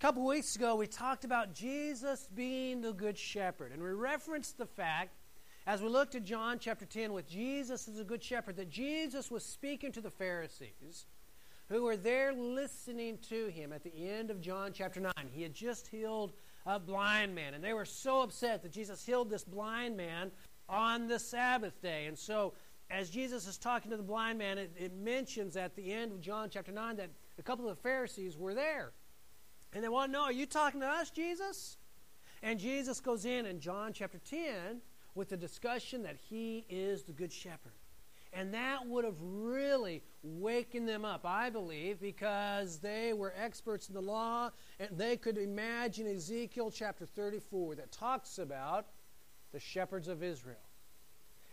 A 0.00 0.02
couple 0.02 0.24
weeks 0.24 0.56
ago, 0.56 0.76
we 0.76 0.86
talked 0.86 1.26
about 1.26 1.52
Jesus 1.52 2.26
being 2.34 2.80
the 2.80 2.94
Good 2.94 3.18
Shepherd, 3.18 3.70
and 3.70 3.82
we 3.82 3.90
referenced 3.90 4.56
the 4.56 4.64
fact, 4.64 5.10
as 5.66 5.82
we 5.82 5.90
looked 5.90 6.14
at 6.14 6.24
John 6.24 6.58
chapter 6.58 6.86
10 6.86 7.12
with 7.12 7.28
Jesus 7.28 7.86
as 7.86 7.98
a 7.98 8.04
Good 8.04 8.24
Shepherd, 8.24 8.56
that 8.56 8.70
Jesus 8.70 9.30
was 9.30 9.44
speaking 9.44 9.92
to 9.92 10.00
the 10.00 10.08
Pharisees 10.08 11.04
who 11.68 11.82
were 11.82 11.98
there 11.98 12.32
listening 12.32 13.18
to 13.28 13.48
him 13.48 13.74
at 13.74 13.84
the 13.84 13.92
end 14.08 14.30
of 14.30 14.40
John 14.40 14.72
chapter 14.72 15.00
9. 15.00 15.12
He 15.30 15.42
had 15.42 15.52
just 15.52 15.86
healed 15.88 16.32
a 16.64 16.80
blind 16.80 17.34
man, 17.34 17.52
and 17.52 17.62
they 17.62 17.74
were 17.74 17.84
so 17.84 18.22
upset 18.22 18.62
that 18.62 18.72
Jesus 18.72 19.04
healed 19.04 19.28
this 19.28 19.44
blind 19.44 19.98
man 19.98 20.30
on 20.66 21.08
the 21.08 21.18
Sabbath 21.18 21.78
day. 21.82 22.06
And 22.06 22.18
so, 22.18 22.54
as 22.90 23.10
Jesus 23.10 23.46
is 23.46 23.58
talking 23.58 23.90
to 23.90 23.98
the 23.98 24.02
blind 24.02 24.38
man, 24.38 24.56
it, 24.56 24.72
it 24.78 24.94
mentions 24.96 25.58
at 25.58 25.76
the 25.76 25.92
end 25.92 26.10
of 26.10 26.22
John 26.22 26.48
chapter 26.50 26.72
9 26.72 26.96
that 26.96 27.10
a 27.38 27.42
couple 27.42 27.68
of 27.68 27.76
the 27.76 27.82
Pharisees 27.82 28.38
were 28.38 28.54
there. 28.54 28.92
And 29.72 29.84
they 29.84 29.88
want 29.88 30.08
to 30.08 30.12
know, 30.12 30.24
Are 30.24 30.32
you 30.32 30.46
talking 30.46 30.80
to 30.80 30.86
us, 30.86 31.10
Jesus? 31.10 31.76
And 32.42 32.58
Jesus 32.58 33.00
goes 33.00 33.24
in 33.24 33.46
in 33.46 33.60
John 33.60 33.92
chapter 33.92 34.18
10 34.18 34.80
with 35.14 35.28
the 35.28 35.36
discussion 35.36 36.02
that 36.04 36.16
he 36.16 36.64
is 36.68 37.02
the 37.02 37.12
good 37.12 37.32
shepherd. 37.32 37.72
And 38.32 38.54
that 38.54 38.86
would 38.86 39.04
have 39.04 39.20
really 39.20 40.02
wakened 40.22 40.88
them 40.88 41.04
up, 41.04 41.24
I 41.24 41.50
believe, 41.50 42.00
because 42.00 42.78
they 42.78 43.12
were 43.12 43.34
experts 43.36 43.88
in 43.88 43.94
the 43.94 44.00
law 44.00 44.50
and 44.78 44.88
they 44.96 45.16
could 45.16 45.36
imagine 45.36 46.06
Ezekiel 46.06 46.70
chapter 46.70 47.06
34 47.06 47.74
that 47.76 47.90
talks 47.90 48.38
about 48.38 48.86
the 49.52 49.58
shepherds 49.58 50.06
of 50.06 50.22
Israel 50.22 50.56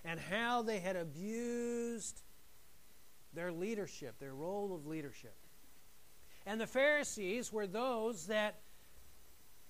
and 0.05 0.19
how 0.19 0.61
they 0.61 0.79
had 0.79 0.95
abused 0.95 2.21
their 3.33 3.51
leadership, 3.51 4.19
their 4.19 4.35
role 4.35 4.73
of 4.75 4.85
leadership. 4.85 5.35
And 6.47 6.61
the 6.61 6.65
Pharisees 6.65 7.51
were 7.51 7.67
those 7.67 8.27
that 8.27 8.61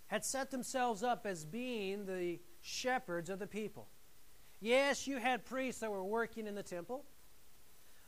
had 0.06 0.24
set 0.24 0.52
themselves 0.52 1.02
up 1.02 1.26
as 1.26 1.44
being 1.44 2.06
the 2.06 2.40
shepherds 2.62 3.32
of 3.32 3.40
the 3.40 3.48
people. 3.48 3.88
Yes, 4.62 5.08
you 5.08 5.18
had 5.18 5.44
priests 5.44 5.82
that 5.82 5.92
were 5.92 6.04
working 6.04 6.46
in 6.46 6.54
the 6.54 6.62
temple, 6.62 7.04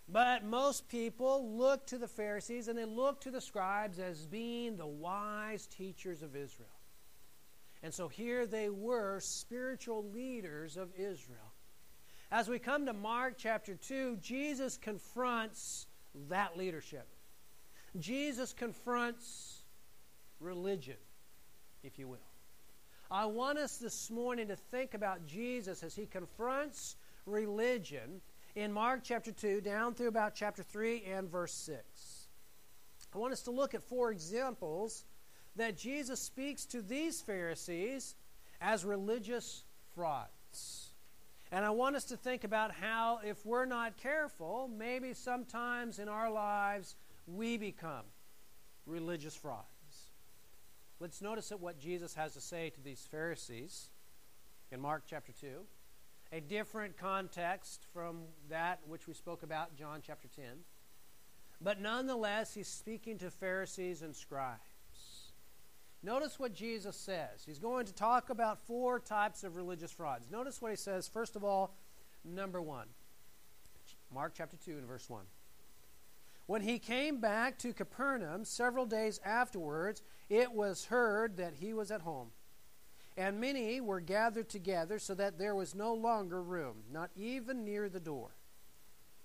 but 0.07 0.45
most 0.45 0.87
people 0.87 1.57
looked 1.57 1.89
to 1.89 1.97
the 1.97 2.07
Pharisees 2.07 2.67
and 2.67 2.77
they 2.77 2.85
looked 2.85 3.23
to 3.23 3.31
the 3.31 3.41
scribes 3.41 3.97
as 3.97 4.27
being 4.27 4.77
the 4.77 4.85
wise 4.85 5.65
teachers 5.65 6.21
of 6.21 6.35
Israel. 6.35 6.69
And 7.81 7.91
so 7.91 8.07
here 8.07 8.45
they 8.45 8.69
were, 8.69 9.19
spiritual 9.19 10.05
leaders 10.11 10.77
of 10.77 10.89
Israel. 10.95 11.53
As 12.31 12.47
we 12.47 12.59
come 12.59 12.85
to 12.85 12.93
Mark 12.93 13.33
chapter 13.35 13.75
2, 13.75 14.17
Jesus 14.17 14.77
confronts 14.77 15.87
that 16.27 16.55
leadership. 16.55 17.07
Jesus 17.97 18.53
confronts 18.53 19.63
religion, 20.39 20.97
if 21.83 21.97
you 21.97 22.07
will. 22.07 22.17
I 23.11 23.25
want 23.25 23.57
us 23.57 23.77
this 23.77 24.11
morning 24.11 24.49
to 24.49 24.55
think 24.55 24.93
about 24.93 25.25
Jesus 25.25 25.81
as 25.81 25.95
he 25.95 26.05
confronts 26.05 26.95
religion 27.25 28.21
in 28.55 28.71
Mark 28.71 29.01
chapter 29.03 29.31
2 29.31 29.61
down 29.61 29.95
through 29.95 30.09
about 30.09 30.35
chapter 30.35 30.61
3 30.61 31.03
and 31.03 31.29
verse 31.29 31.53
6. 31.53 32.27
I 33.13 33.17
want 33.17 33.33
us 33.33 33.41
to 33.43 33.51
look 33.51 33.73
at 33.73 33.81
four 33.81 34.11
examples 34.11 35.05
that 35.55 35.75
Jesus 35.75 36.21
speaks 36.21 36.65
to 36.65 36.81
these 36.81 37.21
Pharisees 37.21 38.15
as 38.61 38.85
religious 38.85 39.63
frauds. 39.95 40.91
And 41.51 41.65
I 41.65 41.71
want 41.71 41.95
us 41.95 42.05
to 42.05 42.17
think 42.17 42.43
about 42.43 42.71
how, 42.71 43.21
if 43.23 43.43
we're 43.43 43.65
not 43.65 43.97
careful, 43.97 44.69
maybe 44.77 45.15
sometimes 45.15 45.97
in 45.97 46.07
our 46.07 46.31
lives 46.31 46.95
we 47.35 47.57
become 47.57 48.05
religious 48.85 49.35
frauds. 49.35 49.65
Let's 50.99 51.21
notice 51.21 51.51
at 51.51 51.59
what 51.59 51.79
Jesus 51.79 52.15
has 52.15 52.33
to 52.33 52.41
say 52.41 52.69
to 52.71 52.81
these 52.81 53.07
Pharisees 53.09 53.89
in 54.71 54.81
Mark 54.81 55.03
chapter 55.07 55.31
2. 55.31 55.47
A 56.31 56.41
different 56.41 56.97
context 56.97 57.85
from 57.93 58.21
that 58.49 58.79
which 58.87 59.07
we 59.07 59.13
spoke 59.13 59.43
about 59.43 59.75
John 59.75 60.01
chapter 60.05 60.27
10. 60.35 60.45
But 61.61 61.81
nonetheless, 61.81 62.53
he's 62.53 62.67
speaking 62.67 63.17
to 63.19 63.29
Pharisees 63.29 64.01
and 64.01 64.15
scribes. 64.15 64.59
Notice 66.03 66.39
what 66.39 66.53
Jesus 66.53 66.95
says. 66.95 67.43
He's 67.45 67.59
going 67.59 67.85
to 67.85 67.93
talk 67.93 68.29
about 68.29 68.65
four 68.65 68.99
types 68.99 69.43
of 69.43 69.55
religious 69.55 69.91
frauds. 69.91 70.27
Notice 70.31 70.61
what 70.61 70.71
he 70.71 70.77
says, 70.77 71.07
first 71.07 71.35
of 71.35 71.43
all, 71.43 71.75
number 72.23 72.61
one. 72.61 72.87
Mark 74.13 74.33
chapter 74.35 74.57
2 74.57 74.77
and 74.77 74.87
verse 74.87 75.09
1. 75.09 75.23
When 76.49 76.63
he 76.63 76.79
came 76.79 77.19
back 77.19 77.59
to 77.59 77.73
Capernaum 77.73 78.43
several 78.43 78.87
days 78.87 79.19
afterwards, 79.23 80.01
it 80.29 80.51
was 80.51 80.85
heard 80.85 81.37
that 81.37 81.53
he 81.59 81.75
was 81.75 81.91
at 81.91 82.01
home. 82.01 82.29
And 83.15 83.39
many 83.39 83.79
were 83.79 83.99
gathered 83.99 84.49
together 84.49 84.97
so 84.97 85.13
that 85.13 85.37
there 85.37 85.53
was 85.53 85.75
no 85.75 85.93
longer 85.93 86.41
room, 86.41 86.77
not 86.91 87.11
even 87.15 87.63
near 87.63 87.87
the 87.87 87.99
door. 87.99 88.31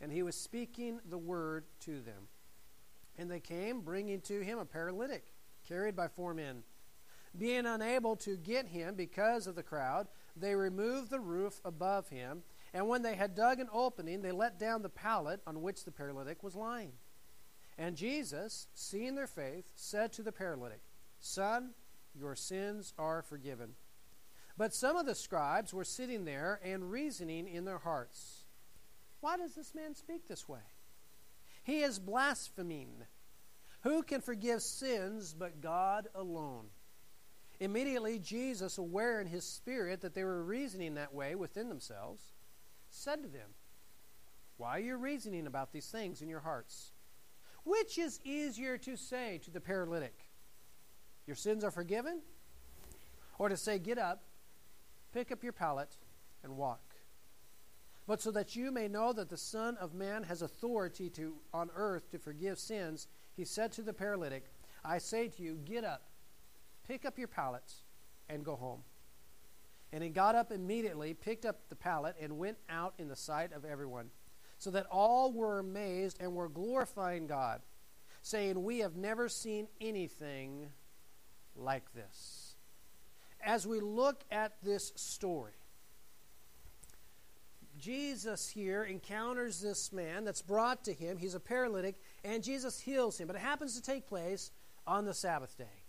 And 0.03 0.13
he 0.13 0.23
was 0.23 0.37
speaking 0.37 1.01
the 1.09 1.17
word 1.17 1.65
to 1.87 2.03
them. 2.03 2.29
And 3.17 3.31
they 3.31 3.41
came, 3.41 3.81
bringing 3.81 4.21
to 4.21 4.43
him 4.43 4.59
a 4.59 4.67
paralytic, 4.67 5.25
carried 5.67 5.97
by 5.97 6.09
four 6.09 6.35
men. 6.35 6.63
Being 7.39 7.65
unable 7.65 8.17
to 8.17 8.37
get 8.37 8.67
him 8.67 8.97
because 8.97 9.47
of 9.47 9.55
the 9.55 9.63
crowd, 9.63 10.09
they 10.37 10.55
removed 10.55 11.09
the 11.09 11.21
roof 11.21 11.63
above 11.65 12.11
him. 12.11 12.43
And 12.75 12.87
when 12.87 13.01
they 13.01 13.15
had 13.15 13.35
dug 13.35 13.61
an 13.61 13.69
opening, 13.73 14.21
they 14.21 14.31
let 14.31 14.59
down 14.59 14.83
the 14.83 14.91
pallet 14.91 15.41
on 15.47 15.63
which 15.63 15.87
the 15.87 15.91
paralytic 15.91 16.43
was 16.43 16.55
lying. 16.55 16.93
And 17.77 17.97
Jesus, 17.97 18.69
seeing 18.75 19.15
their 19.15 19.27
faith, 19.27 19.65
said 19.75 20.13
to 20.13 20.23
the 20.23 20.33
paralytic, 20.33 20.81
Son, 21.19 21.71
your 22.15 22.37
sins 22.37 22.93
are 22.99 23.23
forgiven. 23.23 23.71
But 24.57 24.75
some 24.75 24.97
of 24.97 25.07
the 25.07 25.15
scribes 25.15 25.75
were 25.75 25.85
sitting 25.85 26.25
there 26.25 26.61
and 26.63 26.91
reasoning 26.91 27.49
in 27.49 27.65
their 27.65 27.79
hearts, 27.79 28.45
Why 29.21 29.37
does 29.37 29.55
this 29.55 29.75
man 29.75 29.95
speak 29.95 30.29
this 30.29 30.49
way? 30.49 30.61
He 31.65 31.83
is 31.83 31.99
blaspheming. 31.99 33.05
Who 33.83 34.03
can 34.03 34.21
forgive 34.21 34.63
sins 34.63 35.35
but 35.37 35.61
God 35.61 36.09
alone? 36.15 36.67
Immediately, 37.61 38.19
Jesus, 38.19 38.79
aware 38.79 39.21
in 39.21 39.27
his 39.27 39.45
spirit 39.45 40.01
that 40.03 40.15
they 40.15 40.25
were 40.25 40.43
reasoning 40.43 40.95
that 40.95 41.15
way 41.15 41.35
within 41.35 41.69
themselves, 41.69 42.23
said 42.91 43.23
to 43.23 43.29
them, 43.29 43.51
Why 44.57 44.77
are 44.77 44.81
you 44.81 44.97
reasoning 44.97 45.47
about 45.47 45.73
these 45.73 45.87
things 45.87 46.23
in 46.23 46.29
your 46.29 46.41
hearts? 46.41 46.93
Which 47.65 47.99
is 47.99 48.21
easier 48.25 48.77
to 48.79 48.97
say 48.97 49.41
to 49.45 49.51
the 49.51 49.61
paralytic, 49.61 50.15
Your 51.27 51.37
sins 51.37 51.65
are 51.65 51.71
forgiven? 51.71 52.21
Or 53.39 53.49
to 53.49 53.57
say, 53.57 53.79
Get 53.79 53.99
up, 53.99 54.23
pick 55.13 55.33
up 55.33 55.43
your 55.43 55.53
pallet, 55.53 55.97
and 56.43 56.57
walk? 56.57 56.95
But 58.07 58.21
so 58.21 58.31
that 58.33 58.55
you 58.55 58.71
may 58.71 58.87
know 58.87 59.15
that 59.15 59.31
the 59.31 59.37
Son 59.37 59.79
of 59.79 59.95
Man 59.95 60.25
has 60.25 60.43
authority 60.43 61.09
to, 61.11 61.37
on 61.55 61.71
earth 61.75 62.11
to 62.11 62.19
forgive 62.19 62.59
sins, 62.59 63.09
he 63.35 63.47
said 63.47 63.73
to 63.73 63.83
the 63.83 63.95
paralytic, 63.95 64.45
I 64.85 64.99
say 64.99 65.29
to 65.29 65.43
you, 65.43 65.59
Get 65.65 65.85
up, 65.85 66.03
pick 66.87 67.07
up 67.07 67.19
your 67.19 67.29
pallet, 67.29 67.73
and 68.29 68.45
go 68.45 68.57
home. 68.57 68.83
And 69.91 70.03
he 70.03 70.11
got 70.11 70.35
up 70.35 70.53
immediately, 70.53 71.15
picked 71.15 71.47
up 71.47 71.61
the 71.71 71.77
pallet, 71.77 72.17
and 72.21 72.37
went 72.37 72.59
out 72.69 72.93
in 72.99 73.09
the 73.09 73.17
sight 73.17 73.53
of 73.53 73.65
everyone 73.65 74.11
so 74.59 74.71
that 74.71 74.87
all 74.91 75.33
were 75.33 75.59
amazed 75.59 76.19
and 76.21 76.35
were 76.35 76.49
glorifying 76.49 77.27
God, 77.27 77.61
saying, 78.23 78.63
We 78.63 78.81
have 78.81 78.97
never 78.97 79.29
seen 79.29 79.69
anything 79.81 80.69
like 81.57 81.93
this. 81.95 82.55
As 83.45 83.67
we 83.67 83.81
look 83.81 84.25
at 84.31 84.55
this 84.63 84.93
story, 84.97 85.53
Jesus 87.79 88.49
here 88.49 88.85
encounters 88.85 89.61
this 89.61 89.93
man 89.93 90.25
that's 90.25 90.41
brought 90.41 90.85
to 90.85 90.93
him. 90.93 91.19
He's 91.19 91.35
a 91.35 91.41
paralytic, 91.41 91.97
and 92.25 92.43
Jesus 92.43 92.81
heals 92.81 93.19
him. 93.19 93.27
But 93.27 93.37
it 93.37 93.43
happens 93.43 93.75
to 93.75 93.83
take 93.83 94.07
place 94.07 94.53
on 94.87 95.05
the 95.05 95.15
Sabbath 95.15 95.59
day. 95.59 95.85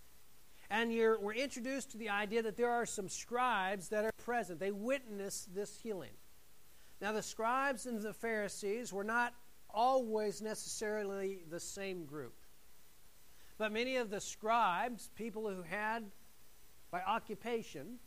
And 0.70 0.90
we're 0.90 1.34
introduced 1.34 1.92
to 1.92 1.98
the 1.98 2.10
idea 2.10 2.42
that 2.42 2.58
there 2.58 2.72
are 2.72 2.86
some 2.86 3.08
scribes 3.08 3.90
that 3.90 4.04
are 4.04 4.12
present. 4.24 4.60
They 4.60 4.72
witness 4.72 5.48
this 5.54 5.78
healing. 5.78 6.12
Now, 7.02 7.12
the 7.12 7.22
scribes 7.22 7.86
and 7.86 8.02
the 8.02 8.14
Pharisees 8.14 8.94
were 8.94 9.04
not 9.04 9.34
always 9.70 10.42
necessarily 10.42 11.44
the 11.50 11.60
same 11.60 12.06
group. 12.06 12.36
But 13.58 13.72
many 13.72 13.98
of 13.98 14.10
the 14.10 14.22
scribes, 14.22 15.10
people 15.16 15.50
who 15.50 15.62
had, 15.62 16.04
by 16.92 17.02
occupation, 17.02 18.00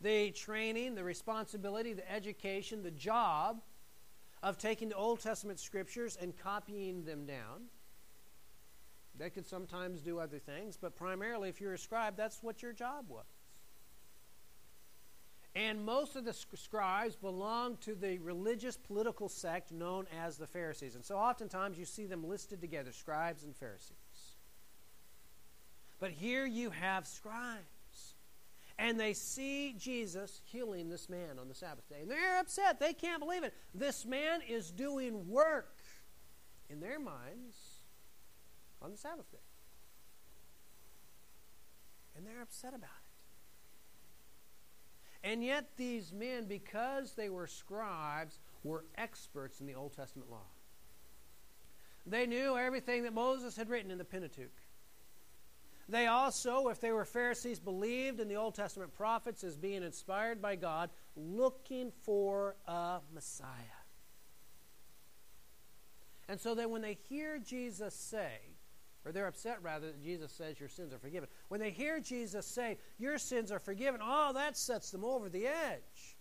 the 0.00 0.30
training, 0.32 0.94
the 0.94 1.04
responsibility, 1.04 1.92
the 1.92 2.10
education, 2.10 2.82
the 2.82 2.90
job 2.90 3.62
of 4.42 4.58
taking 4.58 4.90
the 4.90 4.96
Old 4.96 5.20
Testament 5.20 5.58
scriptures 5.58 6.18
and 6.20 6.36
copying 6.36 7.04
them 7.04 7.26
down. 7.26 7.64
They 9.18 9.30
could 9.30 9.46
sometimes 9.46 10.02
do 10.02 10.18
other 10.18 10.38
things, 10.38 10.76
but 10.76 10.94
primarily, 10.94 11.48
if 11.48 11.60
you're 11.60 11.72
a 11.72 11.78
scribe, 11.78 12.16
that's 12.16 12.42
what 12.42 12.62
your 12.62 12.72
job 12.72 13.06
was. 13.08 13.24
And 15.56 15.86
most 15.86 16.16
of 16.16 16.26
the 16.26 16.34
scribes 16.34 17.16
belonged 17.16 17.80
to 17.80 17.94
the 17.94 18.18
religious 18.18 18.76
political 18.76 19.30
sect 19.30 19.72
known 19.72 20.06
as 20.22 20.36
the 20.36 20.46
Pharisees. 20.46 20.94
And 20.94 21.02
so 21.02 21.16
oftentimes 21.16 21.78
you 21.78 21.86
see 21.86 22.04
them 22.04 22.28
listed 22.28 22.60
together, 22.60 22.92
scribes 22.92 23.42
and 23.42 23.56
Pharisees. 23.56 23.96
But 25.98 26.10
here 26.10 26.44
you 26.44 26.68
have 26.68 27.06
scribes. 27.06 27.64
And 28.78 29.00
they 29.00 29.14
see 29.14 29.74
Jesus 29.78 30.42
healing 30.44 30.90
this 30.90 31.08
man 31.08 31.38
on 31.40 31.48
the 31.48 31.54
Sabbath 31.54 31.88
day. 31.88 32.02
And 32.02 32.10
they're 32.10 32.38
upset. 32.38 32.78
They 32.78 32.92
can't 32.92 33.20
believe 33.20 33.42
it. 33.42 33.54
This 33.74 34.04
man 34.04 34.40
is 34.46 34.70
doing 34.70 35.26
work 35.26 35.78
in 36.68 36.80
their 36.80 37.00
minds 37.00 37.56
on 38.82 38.90
the 38.90 38.98
Sabbath 38.98 39.30
day. 39.32 39.38
And 42.14 42.26
they're 42.26 42.42
upset 42.42 42.74
about 42.74 42.90
it. 43.00 43.05
And 45.26 45.42
yet, 45.42 45.70
these 45.76 46.12
men, 46.12 46.44
because 46.44 47.14
they 47.14 47.28
were 47.28 47.48
scribes, 47.48 48.38
were 48.62 48.84
experts 48.96 49.60
in 49.60 49.66
the 49.66 49.74
Old 49.74 49.92
Testament 49.92 50.30
law. 50.30 50.46
They 52.06 52.26
knew 52.26 52.56
everything 52.56 53.02
that 53.02 53.12
Moses 53.12 53.56
had 53.56 53.68
written 53.68 53.90
in 53.90 53.98
the 53.98 54.04
Pentateuch. 54.04 54.56
They 55.88 56.06
also, 56.06 56.68
if 56.68 56.80
they 56.80 56.92
were 56.92 57.04
Pharisees, 57.04 57.58
believed 57.58 58.20
in 58.20 58.28
the 58.28 58.36
Old 58.36 58.54
Testament 58.54 58.94
prophets 58.94 59.42
as 59.42 59.56
being 59.56 59.82
inspired 59.82 60.40
by 60.40 60.54
God, 60.54 60.90
looking 61.16 61.90
for 62.02 62.54
a 62.68 63.00
Messiah. 63.12 63.50
And 66.28 66.40
so 66.40 66.54
that 66.54 66.70
when 66.70 66.82
they 66.82 66.98
hear 67.08 67.40
Jesus 67.40 67.94
say, 67.94 68.38
or 69.06 69.12
they're 69.12 69.28
upset 69.28 69.58
rather 69.62 69.86
that 69.86 70.02
Jesus 70.02 70.32
says 70.32 70.58
your 70.58 70.68
sins 70.68 70.92
are 70.92 70.98
forgiven. 70.98 71.28
When 71.46 71.60
they 71.60 71.70
hear 71.70 72.00
Jesus 72.00 72.44
say 72.44 72.76
your 72.98 73.18
sins 73.18 73.52
are 73.52 73.60
forgiven, 73.60 74.00
oh, 74.02 74.32
that 74.34 74.56
sets 74.56 74.90
them 74.90 75.04
over 75.04 75.28
the 75.28 75.46
edge. 75.46 76.16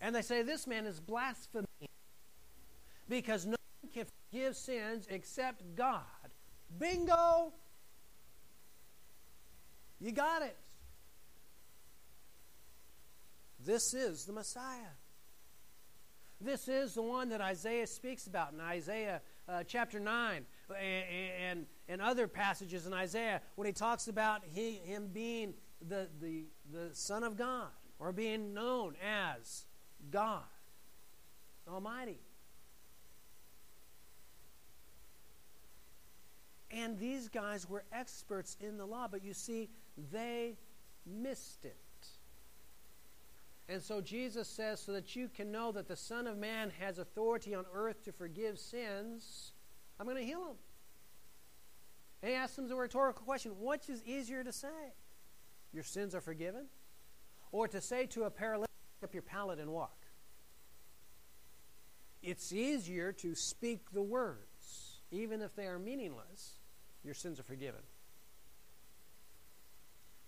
And 0.00 0.14
they 0.14 0.22
say 0.22 0.42
this 0.42 0.68
man 0.68 0.86
is 0.86 1.00
blaspheming 1.00 1.66
because 3.08 3.44
no 3.44 3.56
one 3.82 3.92
can 3.92 4.06
forgive 4.30 4.56
sins 4.56 5.08
except 5.10 5.74
God. 5.74 6.04
Bingo! 6.78 7.52
You 9.98 10.12
got 10.12 10.42
it. 10.42 10.56
This 13.62 13.92
is 13.92 14.24
the 14.24 14.32
Messiah. 14.32 14.94
This 16.40 16.68
is 16.68 16.94
the 16.94 17.02
one 17.02 17.28
that 17.30 17.42
Isaiah 17.42 17.86
speaks 17.86 18.26
about 18.26 18.54
in 18.54 18.60
Isaiah 18.60 19.20
uh, 19.46 19.62
chapter 19.66 20.00
9 20.00 20.46
and, 20.72 21.66
and, 21.88 22.02
other 22.02 22.28
passages 22.28 22.86
in 22.86 22.92
Isaiah 22.92 23.40
when 23.56 23.66
he 23.66 23.72
talks 23.72 24.08
about 24.08 24.42
he, 24.52 24.74
him 24.84 25.08
being 25.12 25.54
the, 25.86 26.08
the, 26.20 26.44
the 26.72 26.90
Son 26.92 27.24
of 27.24 27.36
God 27.36 27.68
or 27.98 28.12
being 28.12 28.54
known 28.54 28.94
as 29.04 29.64
God 30.10 30.42
Almighty. 31.68 32.18
And 36.70 36.98
these 36.98 37.28
guys 37.28 37.68
were 37.68 37.84
experts 37.92 38.56
in 38.60 38.78
the 38.78 38.86
law, 38.86 39.08
but 39.10 39.24
you 39.24 39.34
see, 39.34 39.68
they 40.12 40.56
missed 41.04 41.64
it. 41.64 41.76
And 43.68 43.82
so 43.82 44.00
Jesus 44.00 44.48
says, 44.48 44.80
so 44.80 44.92
that 44.92 45.14
you 45.14 45.28
can 45.28 45.52
know 45.52 45.70
that 45.72 45.86
the 45.86 45.96
Son 45.96 46.26
of 46.26 46.36
Man 46.36 46.72
has 46.80 46.98
authority 46.98 47.54
on 47.54 47.64
earth 47.72 48.04
to 48.04 48.12
forgive 48.12 48.58
sins, 48.58 49.52
I'm 50.00 50.06
going 50.06 50.16
to 50.16 50.24
heal 50.24 50.40
him. 50.40 50.56
And 52.22 52.30
he 52.30 52.36
asks 52.36 52.56
him 52.56 52.68
the 52.68 52.74
rhetorical 52.74 53.22
question 53.22 53.52
which 53.60 53.90
is 53.90 54.02
easier 54.04 54.42
to 54.42 54.52
say? 54.52 54.94
Your 55.74 55.84
sins 55.84 56.14
are 56.14 56.22
forgiven? 56.22 56.66
Or 57.52 57.68
to 57.68 57.80
say 57.82 58.06
to 58.06 58.24
a 58.24 58.30
paralytic, 58.30 58.70
pick 59.00 59.10
up 59.10 59.14
your 59.14 59.22
pallet 59.22 59.58
and 59.58 59.70
walk? 59.70 59.96
It's 62.22 62.52
easier 62.52 63.12
to 63.12 63.34
speak 63.34 63.90
the 63.92 64.02
words, 64.02 65.00
even 65.10 65.42
if 65.42 65.54
they 65.54 65.66
are 65.66 65.78
meaningless, 65.78 66.54
your 67.04 67.14
sins 67.14 67.38
are 67.38 67.44
forgiven. 67.44 67.80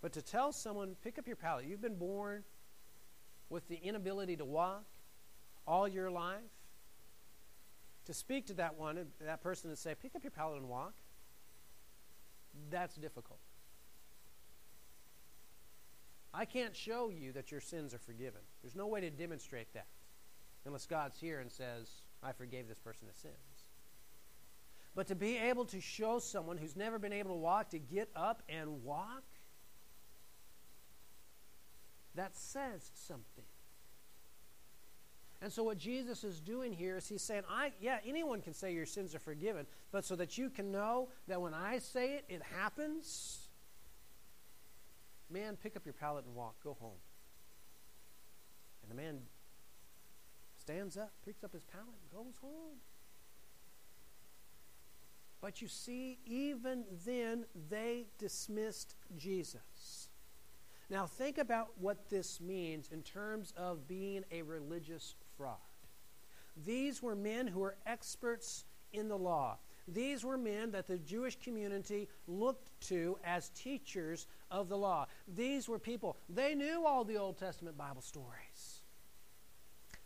But 0.00 0.12
to 0.14 0.22
tell 0.22 0.52
someone, 0.52 0.96
pick 1.02 1.18
up 1.18 1.26
your 1.26 1.36
pallet, 1.36 1.66
you've 1.66 1.82
been 1.82 1.96
born 1.96 2.44
with 3.48 3.68
the 3.68 3.76
inability 3.76 4.36
to 4.36 4.44
walk 4.44 4.84
all 5.66 5.86
your 5.86 6.10
life, 6.10 6.40
to 8.06 8.14
speak 8.14 8.46
to 8.46 8.54
that 8.54 8.78
one, 8.78 9.06
that 9.20 9.43
person 9.43 9.70
and 9.70 9.78
say, 9.78 9.94
pick 9.94 10.14
up 10.14 10.25
your 10.25 10.31
pallet 10.31 10.58
and 10.58 10.69
walk, 10.69 10.94
that's 12.70 12.96
difficult. 12.96 13.38
I 16.34 16.44
can't 16.44 16.75
show 16.75 17.10
you 17.10 17.32
that 17.32 17.50
your 17.50 17.60
sins 17.60 17.93
are 17.94 17.99
forgiven. 17.99 18.40
There's 18.62 18.75
no 18.75 18.87
way 18.87 19.00
to 19.02 19.10
demonstrate 19.10 19.72
that 19.75 19.87
unless 20.64 20.87
God's 20.87 21.19
here 21.20 21.40
and 21.40 21.50
says, 21.52 21.90
I 22.22 22.32
forgave 22.32 22.69
this 22.69 22.78
person 22.78 23.06
his 23.08 23.16
sins. 23.16 23.34
But 24.94 25.06
to 25.08 25.14
be 25.14 25.37
able 25.38 25.64
to 25.66 25.81
show 25.81 26.19
someone 26.19 26.58
who's 26.58 26.76
never 26.76 26.99
been 26.99 27.12
able 27.12 27.31
to 27.31 27.40
walk 27.40 27.70
to 27.70 27.78
get 27.78 28.10
up 28.14 28.43
and 28.49 28.84
walk, 28.84 29.25
that 32.14 32.37
says 32.37 32.90
something. 32.94 33.44
And 35.42 35.52
so 35.52 35.64
what 35.64 35.76
Jesus 35.76 36.22
is 36.22 36.40
doing 36.40 36.72
here 36.72 36.96
is 36.96 37.08
he's 37.08 37.20
saying, 37.20 37.42
I 37.50 37.72
yeah, 37.80 37.98
anyone 38.06 38.40
can 38.40 38.54
say 38.54 38.72
your 38.72 38.86
sins 38.86 39.12
are 39.12 39.18
forgiven, 39.18 39.66
but 39.90 40.04
so 40.04 40.14
that 40.16 40.38
you 40.38 40.48
can 40.48 40.70
know 40.70 41.08
that 41.26 41.42
when 41.42 41.52
I 41.52 41.78
say 41.78 42.14
it, 42.14 42.24
it 42.28 42.42
happens. 42.56 43.48
Man, 45.28 45.56
pick 45.60 45.76
up 45.76 45.84
your 45.84 45.94
pallet 45.94 46.24
and 46.26 46.36
walk. 46.36 46.54
Go 46.62 46.76
home. 46.80 47.00
And 48.82 48.90
the 48.90 48.94
man 48.94 49.18
stands 50.58 50.96
up, 50.96 51.10
picks 51.24 51.42
up 51.42 51.52
his 51.52 51.64
pallet, 51.64 51.88
and 51.88 52.24
goes 52.24 52.36
home. 52.40 52.78
But 55.40 55.60
you 55.60 55.66
see, 55.66 56.20
even 56.24 56.84
then, 57.04 57.46
they 57.68 58.06
dismissed 58.16 58.94
Jesus. 59.16 60.08
Now, 60.88 61.06
think 61.06 61.38
about 61.38 61.70
what 61.80 62.10
this 62.10 62.40
means 62.40 62.90
in 62.92 63.02
terms 63.02 63.52
of 63.56 63.88
being 63.88 64.24
a 64.30 64.42
religious 64.42 65.16
fraud. 65.37 65.56
These 66.64 67.02
were 67.02 67.14
men 67.14 67.46
who 67.46 67.61
were 67.61 67.76
experts 67.87 68.64
in 68.93 69.08
the 69.08 69.19
law. 69.19 69.58
These 69.88 70.25
were 70.25 70.37
men 70.37 70.70
that 70.73 70.87
the 70.87 70.99
Jewish 70.99 71.37
community 71.37 72.08
looked 72.26 72.70
to 72.88 73.19
as 73.25 73.50
teachers 73.50 74.26
of 74.50 74.69
the 74.69 74.76
law. 74.79 75.06
These 75.26 75.69
were 75.69 75.79
people, 75.79 76.17
they 76.29 76.55
knew 76.55 76.84
all 76.87 77.05
the 77.05 77.17
Old 77.17 77.38
Testament 77.38 77.76
Bible 77.76 78.02
stories. 78.02 78.82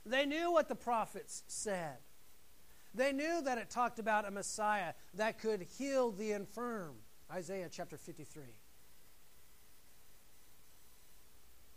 They 0.05 0.25
knew 0.25 0.53
what 0.53 0.69
the 0.69 0.77
prophets 0.77 1.43
said. 1.49 1.99
They 2.95 3.13
knew 3.13 3.43
that 3.43 3.59
it 3.59 3.69
talked 3.69 3.99
about 3.99 4.27
a 4.27 4.31
Messiah 4.31 4.95
that 5.15 5.39
could 5.39 5.63
heal 5.63 6.13
the 6.13 6.33
infirm. 6.33 6.95
Isaiah 7.31 7.69
chapter 7.71 7.99
53. 7.99 8.45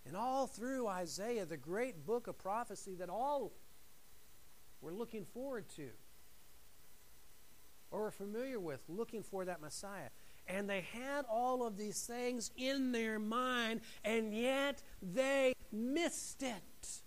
And 0.10 0.18
all 0.18 0.48
through 0.48 0.88
Isaiah, 0.88 1.46
the 1.46 1.56
great 1.56 2.04
book 2.04 2.26
of 2.26 2.36
prophecy 2.40 2.96
that 2.96 3.10
all 3.10 3.52
were 4.82 4.92
looking 4.92 5.24
forward 5.24 5.70
to 5.76 5.90
or 7.92 8.02
were 8.02 8.12
familiar 8.12 8.60
with, 8.60 8.82
looking 8.88 9.22
for 9.22 9.46
that 9.46 9.62
Messiah. 9.62 10.10
And 10.48 10.68
they 10.68 10.82
had 10.82 11.26
all 11.32 11.64
of 11.64 11.78
these 11.78 12.08
things 12.08 12.50
in 12.58 12.92
their 12.92 13.20
mind, 13.20 13.82
and 14.04 14.34
yet 14.34 14.82
they 15.14 15.54
missed 15.72 16.42
it. 16.42 17.02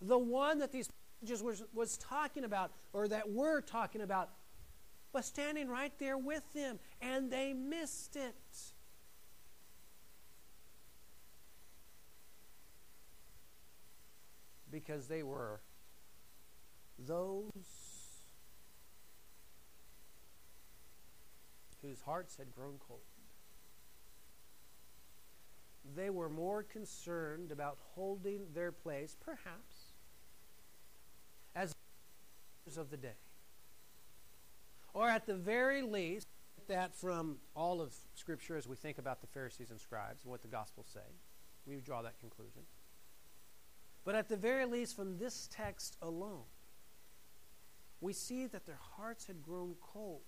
The 0.00 0.16
one 0.16 0.60
that 0.60 0.70
these 0.70 0.88
passages 1.20 1.42
was, 1.42 1.64
was 1.74 1.96
talking 1.98 2.44
about, 2.44 2.70
or 2.92 3.08
that 3.08 3.28
we're 3.28 3.62
talking 3.62 4.00
about, 4.00 4.30
was 5.12 5.26
standing 5.26 5.66
right 5.66 5.92
there 5.98 6.16
with 6.16 6.44
them, 6.52 6.78
and 7.02 7.32
they 7.32 7.52
missed 7.52 8.14
it. 8.14 8.74
Because 14.70 15.08
they 15.08 15.22
were 15.22 15.60
those 16.98 17.50
whose 21.82 22.00
hearts 22.02 22.36
had 22.36 22.54
grown 22.54 22.74
cold. 22.86 23.00
They 25.96 26.10
were 26.10 26.28
more 26.28 26.62
concerned 26.62 27.50
about 27.50 27.78
holding 27.94 28.46
their 28.54 28.72
place, 28.72 29.16
perhaps, 29.18 29.94
as 31.54 31.74
of 32.76 32.90
the 32.90 32.96
day. 32.96 33.16
Or 34.92 35.08
at 35.08 35.26
the 35.26 35.34
very 35.34 35.82
least, 35.82 36.26
that 36.66 36.94
from 36.94 37.38
all 37.56 37.80
of 37.80 37.94
Scripture 38.14 38.56
as 38.56 38.68
we 38.68 38.76
think 38.76 38.98
about 38.98 39.22
the 39.22 39.26
Pharisees 39.26 39.70
and 39.70 39.80
scribes 39.80 40.24
and 40.24 40.30
what 40.30 40.42
the 40.42 40.48
Gospels 40.48 40.88
say, 40.92 41.00
we 41.66 41.76
draw 41.76 42.02
that 42.02 42.18
conclusion. 42.20 42.62
But 44.08 44.14
at 44.14 44.30
the 44.30 44.38
very 44.38 44.64
least, 44.64 44.96
from 44.96 45.18
this 45.18 45.50
text 45.52 45.98
alone, 46.00 46.44
we 48.00 48.14
see 48.14 48.46
that 48.46 48.64
their 48.64 48.80
hearts 48.96 49.26
had 49.26 49.42
grown 49.42 49.74
cold. 49.82 50.22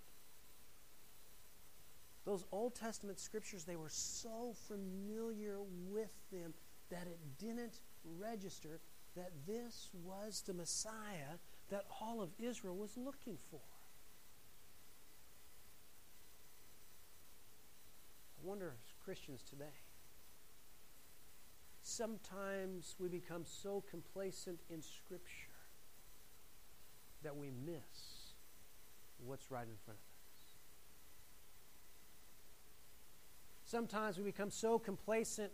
Those 2.27 2.45
Old 2.53 2.75
Testament 2.75 3.19
scriptures, 3.19 3.65
they 3.65 3.77
were 3.77 3.89
so 3.89 4.55
familiar 4.69 5.61
with 5.89 6.13
them 6.31 6.53
that 6.91 7.07
it 7.07 7.21
didn't 7.39 7.81
register 8.05 8.81
that 9.17 9.33
this 9.47 9.89
was 10.05 10.43
the 10.47 10.53
Messiah 10.53 11.39
that 11.71 11.87
all 12.03 12.21
of 12.21 12.29
Israel 12.39 12.77
was 12.77 12.99
looking 12.99 13.39
for. 13.51 13.63
I 18.39 18.47
wonder 18.47 18.75
if 18.79 19.03
Christians 19.03 19.43
today 19.43 19.73
Sometimes 21.93 22.95
we 23.01 23.09
become 23.09 23.43
so 23.45 23.83
complacent 23.91 24.61
in 24.71 24.81
Scripture 24.81 25.59
that 27.25 27.37
we 27.37 27.51
miss 27.51 28.35
what's 29.19 29.51
right 29.51 29.67
in 29.67 29.75
front 29.85 29.99
of 29.99 30.05
us. 30.05 30.45
Sometimes 33.65 34.19
we 34.19 34.23
become 34.23 34.53
so 34.53 34.79
complacent 34.79 35.51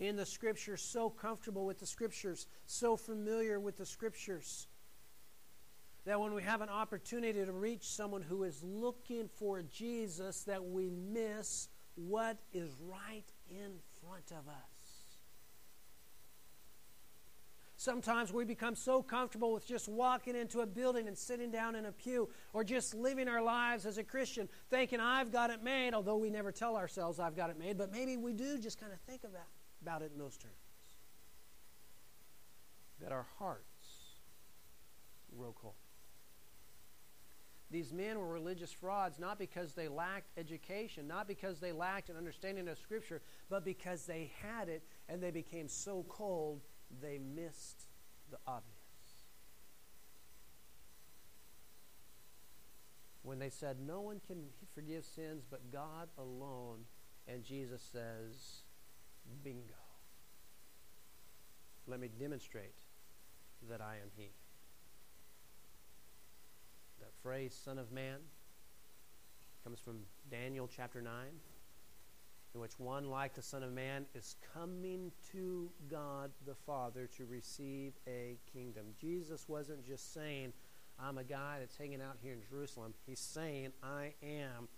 in 0.00 0.16
the 0.16 0.24
Scriptures, 0.24 0.80
so 0.80 1.10
comfortable 1.10 1.66
with 1.66 1.78
the 1.78 1.86
Scriptures, 1.86 2.46
so 2.64 2.96
familiar 2.96 3.60
with 3.60 3.76
the 3.76 3.86
Scriptures, 3.86 4.68
that 6.06 6.18
when 6.18 6.32
we 6.32 6.42
have 6.42 6.62
an 6.62 6.70
opportunity 6.70 7.44
to 7.44 7.52
reach 7.52 7.86
someone 7.86 8.22
who 8.22 8.44
is 8.44 8.62
looking 8.62 9.28
for 9.28 9.60
Jesus, 9.60 10.42
that 10.44 10.64
we 10.64 10.88
miss 10.88 11.68
what 11.96 12.38
is 12.54 12.70
right 12.80 13.30
in 13.50 13.72
front 14.00 14.30
of 14.30 14.48
us. 14.48 14.75
Sometimes 17.86 18.32
we 18.32 18.44
become 18.44 18.74
so 18.74 19.00
comfortable 19.00 19.52
with 19.52 19.64
just 19.64 19.88
walking 19.88 20.34
into 20.34 20.58
a 20.58 20.66
building 20.66 21.06
and 21.06 21.16
sitting 21.16 21.52
down 21.52 21.76
in 21.76 21.86
a 21.86 21.92
pew 21.92 22.28
or 22.52 22.64
just 22.64 22.96
living 22.96 23.28
our 23.28 23.40
lives 23.40 23.86
as 23.86 23.96
a 23.96 24.02
Christian 24.02 24.48
thinking, 24.70 24.98
I've 24.98 25.30
got 25.30 25.50
it 25.50 25.62
made, 25.62 25.94
although 25.94 26.16
we 26.16 26.28
never 26.28 26.50
tell 26.50 26.74
ourselves 26.74 27.20
I've 27.20 27.36
got 27.36 27.48
it 27.48 27.56
made, 27.56 27.78
but 27.78 27.92
maybe 27.92 28.16
we 28.16 28.32
do 28.32 28.58
just 28.58 28.80
kind 28.80 28.92
of 28.92 28.98
think 29.02 29.22
that, 29.22 29.46
about 29.82 30.02
it 30.02 30.10
in 30.12 30.18
those 30.18 30.36
terms. 30.36 30.56
That 33.00 33.12
our 33.12 33.28
hearts 33.38 34.16
grow 35.38 35.54
cold. 35.54 35.74
These 37.70 37.92
men 37.92 38.18
were 38.18 38.26
religious 38.26 38.72
frauds 38.72 39.20
not 39.20 39.38
because 39.38 39.74
they 39.74 39.86
lacked 39.86 40.36
education, 40.36 41.06
not 41.06 41.28
because 41.28 41.60
they 41.60 41.70
lacked 41.70 42.10
an 42.10 42.16
understanding 42.16 42.66
of 42.66 42.78
Scripture, 42.78 43.22
but 43.48 43.64
because 43.64 44.06
they 44.06 44.32
had 44.42 44.68
it 44.68 44.82
and 45.08 45.22
they 45.22 45.30
became 45.30 45.68
so 45.68 46.04
cold 46.08 46.62
they 47.02 47.18
missed 47.18 47.84
the 48.30 48.38
obvious. 48.46 48.72
When 53.22 53.38
they 53.38 53.50
said, 53.50 53.78
No 53.84 54.00
one 54.00 54.20
can 54.26 54.44
forgive 54.74 55.04
sins 55.04 55.44
but 55.50 55.72
God 55.72 56.08
alone, 56.16 56.84
and 57.26 57.42
Jesus 57.42 57.82
says, 57.92 58.62
Bingo. 59.42 59.74
Let 61.88 62.00
me 62.00 62.08
demonstrate 62.18 62.78
that 63.68 63.80
I 63.80 63.94
am 63.94 64.10
He. 64.16 64.30
That 67.00 67.12
phrase, 67.22 67.58
Son 67.64 67.78
of 67.78 67.92
Man, 67.92 68.18
comes 69.64 69.80
from 69.80 70.00
Daniel 70.30 70.68
chapter 70.68 71.02
9 71.02 71.12
in 72.54 72.60
which 72.60 72.78
one, 72.78 73.10
like 73.10 73.34
the 73.34 73.42
Son 73.42 73.62
of 73.62 73.72
Man, 73.72 74.06
is 74.14 74.36
coming 74.54 75.12
to 75.32 75.70
God 75.90 76.30
the 76.46 76.54
Father 76.54 77.08
to 77.16 77.26
receive 77.26 77.92
a 78.06 78.38
kingdom. 78.52 78.86
Jesus 78.98 79.46
wasn't 79.48 79.86
just 79.86 80.14
saying, 80.14 80.52
I'm 80.98 81.18
a 81.18 81.24
guy 81.24 81.56
that's 81.60 81.76
hanging 81.76 82.00
out 82.00 82.16
here 82.22 82.32
in 82.32 82.40
Jerusalem. 82.48 82.94
He's 83.06 83.20
saying, 83.20 83.72
I 83.82 84.14
am 84.22 84.68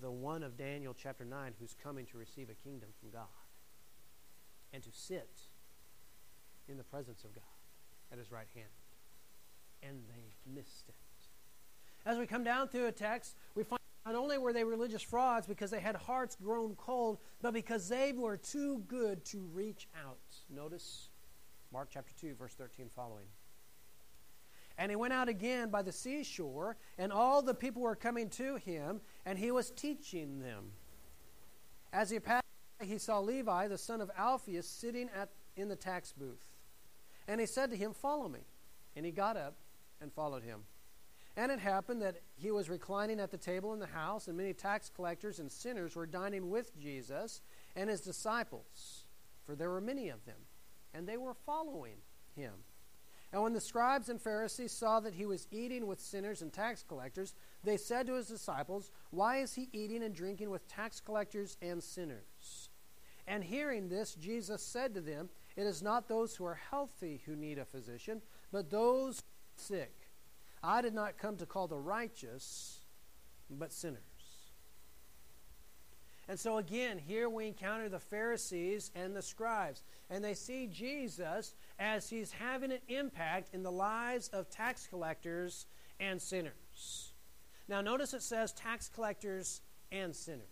the 0.00 0.10
one 0.10 0.42
of 0.42 0.56
Daniel 0.56 0.94
chapter 0.94 1.24
9 1.24 1.54
who's 1.58 1.74
coming 1.82 2.06
to 2.06 2.18
receive 2.18 2.48
a 2.48 2.54
kingdom 2.54 2.90
from 3.00 3.10
God 3.10 3.26
and 4.72 4.82
to 4.82 4.90
sit 4.92 5.40
in 6.68 6.76
the 6.76 6.84
presence 6.84 7.24
of 7.24 7.34
God 7.34 7.42
at 8.12 8.18
his 8.18 8.30
right 8.30 8.46
hand. 8.54 8.68
And 9.82 10.02
they 10.08 10.52
missed 10.54 10.88
it. 10.88 10.94
As 12.06 12.18
we 12.18 12.26
come 12.26 12.44
down 12.44 12.68
through 12.68 12.86
a 12.86 12.92
text, 12.92 13.36
we 13.54 13.64
find 13.64 13.79
not 14.06 14.14
only 14.14 14.38
were 14.38 14.52
they 14.52 14.64
religious 14.64 15.02
frauds 15.02 15.46
because 15.46 15.70
they 15.70 15.80
had 15.80 15.94
hearts 15.94 16.36
grown 16.42 16.74
cold, 16.76 17.18
but 17.42 17.52
because 17.52 17.88
they 17.88 18.12
were 18.12 18.36
too 18.36 18.82
good 18.88 19.24
to 19.26 19.40
reach 19.52 19.88
out. 20.06 20.18
Notice 20.48 21.10
Mark 21.72 21.88
chapter 21.92 22.12
2, 22.20 22.34
verse 22.34 22.54
13 22.54 22.88
following. 22.94 23.26
And 24.78 24.90
he 24.90 24.96
went 24.96 25.12
out 25.12 25.28
again 25.28 25.68
by 25.68 25.82
the 25.82 25.92
seashore, 25.92 26.76
and 26.96 27.12
all 27.12 27.42
the 27.42 27.54
people 27.54 27.82
were 27.82 27.94
coming 27.94 28.30
to 28.30 28.56
him, 28.56 29.02
and 29.26 29.38
he 29.38 29.50
was 29.50 29.70
teaching 29.70 30.40
them. 30.40 30.72
As 31.92 32.08
he 32.08 32.18
passed, 32.18 32.44
he 32.82 32.96
saw 32.96 33.20
Levi, 33.20 33.68
the 33.68 33.76
son 33.76 34.00
of 34.00 34.10
Alphaeus, 34.16 34.66
sitting 34.66 35.10
at, 35.14 35.28
in 35.56 35.68
the 35.68 35.76
tax 35.76 36.12
booth. 36.12 36.44
And 37.28 37.40
he 37.40 37.46
said 37.46 37.70
to 37.70 37.76
him, 37.76 37.92
Follow 37.92 38.28
me. 38.28 38.40
And 38.96 39.04
he 39.04 39.12
got 39.12 39.36
up 39.36 39.56
and 40.00 40.10
followed 40.12 40.42
him. 40.42 40.60
And 41.36 41.52
it 41.52 41.60
happened 41.60 42.02
that 42.02 42.20
he 42.36 42.50
was 42.50 42.68
reclining 42.68 43.20
at 43.20 43.30
the 43.30 43.38
table 43.38 43.72
in 43.72 43.78
the 43.78 43.86
house, 43.86 44.28
and 44.28 44.36
many 44.36 44.52
tax 44.52 44.90
collectors 44.94 45.38
and 45.38 45.50
sinners 45.50 45.94
were 45.94 46.06
dining 46.06 46.50
with 46.50 46.78
Jesus 46.78 47.40
and 47.76 47.88
his 47.88 48.00
disciples, 48.00 49.04
for 49.46 49.54
there 49.54 49.70
were 49.70 49.80
many 49.80 50.08
of 50.08 50.24
them, 50.24 50.36
and 50.92 51.06
they 51.06 51.16
were 51.16 51.34
following 51.34 51.96
him. 52.34 52.52
And 53.32 53.42
when 53.42 53.52
the 53.52 53.60
scribes 53.60 54.08
and 54.08 54.20
Pharisees 54.20 54.72
saw 54.72 54.98
that 55.00 55.14
he 55.14 55.24
was 55.24 55.46
eating 55.52 55.86
with 55.86 56.00
sinners 56.00 56.42
and 56.42 56.52
tax 56.52 56.82
collectors, 56.82 57.32
they 57.62 57.76
said 57.76 58.06
to 58.06 58.14
his 58.14 58.26
disciples, 58.26 58.90
Why 59.10 59.38
is 59.38 59.54
he 59.54 59.68
eating 59.72 60.02
and 60.02 60.12
drinking 60.12 60.50
with 60.50 60.66
tax 60.66 61.00
collectors 61.00 61.56
and 61.62 61.80
sinners? 61.80 62.70
And 63.28 63.44
hearing 63.44 63.88
this, 63.88 64.16
Jesus 64.16 64.62
said 64.62 64.94
to 64.94 65.00
them, 65.00 65.30
It 65.56 65.62
is 65.62 65.80
not 65.80 66.08
those 66.08 66.34
who 66.34 66.44
are 66.44 66.58
healthy 66.70 67.22
who 67.24 67.36
need 67.36 67.58
a 67.58 67.64
physician, 67.64 68.20
but 68.50 68.70
those 68.70 69.22
sick. 69.54 69.99
I 70.62 70.82
did 70.82 70.94
not 70.94 71.18
come 71.18 71.36
to 71.36 71.46
call 71.46 71.68
the 71.68 71.78
righteous, 71.78 72.80
but 73.50 73.72
sinners. 73.72 74.00
And 76.28 76.38
so 76.38 76.58
again, 76.58 76.98
here 76.98 77.28
we 77.28 77.48
encounter 77.48 77.88
the 77.88 77.98
Pharisees 77.98 78.92
and 78.94 79.16
the 79.16 79.22
scribes, 79.22 79.82
and 80.10 80.22
they 80.22 80.34
see 80.34 80.68
Jesus 80.68 81.54
as 81.78 82.08
he's 82.08 82.30
having 82.30 82.70
an 82.70 82.78
impact 82.88 83.52
in 83.52 83.62
the 83.62 83.72
lives 83.72 84.28
of 84.28 84.48
tax 84.48 84.86
collectors 84.86 85.66
and 85.98 86.22
sinners. 86.22 87.12
Now, 87.68 87.80
notice 87.80 88.14
it 88.14 88.22
says 88.22 88.52
tax 88.52 88.88
collectors 88.88 89.60
and 89.90 90.14
sinners. 90.14 90.46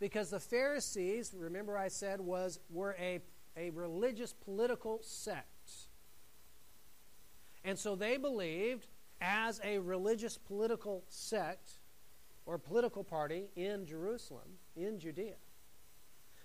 Because 0.00 0.30
the 0.30 0.40
Pharisees, 0.40 1.34
remember 1.36 1.76
I 1.76 1.88
said, 1.88 2.20
was 2.20 2.60
were 2.70 2.96
a, 2.98 3.20
a 3.56 3.70
religious 3.70 4.32
political 4.32 5.00
sect. 5.02 5.46
And 7.64 7.78
so 7.78 7.96
they 7.96 8.16
believed 8.16 8.86
as 9.20 9.60
a 9.64 9.78
religious 9.78 10.38
political 10.38 11.04
sect 11.08 11.70
or 12.46 12.58
political 12.58 13.04
party 13.04 13.50
in 13.56 13.84
Jerusalem, 13.84 14.58
in 14.76 14.98
Judea. 14.98 15.34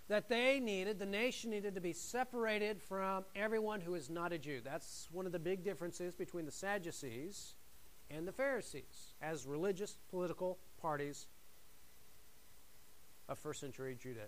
That 0.10 0.28
they 0.28 0.60
needed, 0.60 1.00
the 1.00 1.06
nation 1.06 1.52
needed 1.52 1.76
to 1.76 1.82
be 1.82 1.94
separated 1.94 2.82
from 2.82 3.24
everyone 3.36 3.80
who 3.80 3.96
is 3.96 4.10
not 4.10 4.34
a 4.34 4.38
Jew. 4.38 4.60
That's 4.64 5.08
one 5.12 5.26
of 5.26 5.32
the 5.32 5.40
big 5.40 5.64
differences 5.64 6.14
between 6.14 6.46
the 6.46 6.52
Sadducees 6.52 7.56
and 8.10 8.28
the 8.28 8.34
Pharisees 8.34 9.14
as 9.22 9.46
religious 9.46 9.98
political 10.10 10.60
parties 10.82 11.28
of 13.30 13.40
first 13.40 13.62
century 13.62 13.96
Judah, 14.00 14.28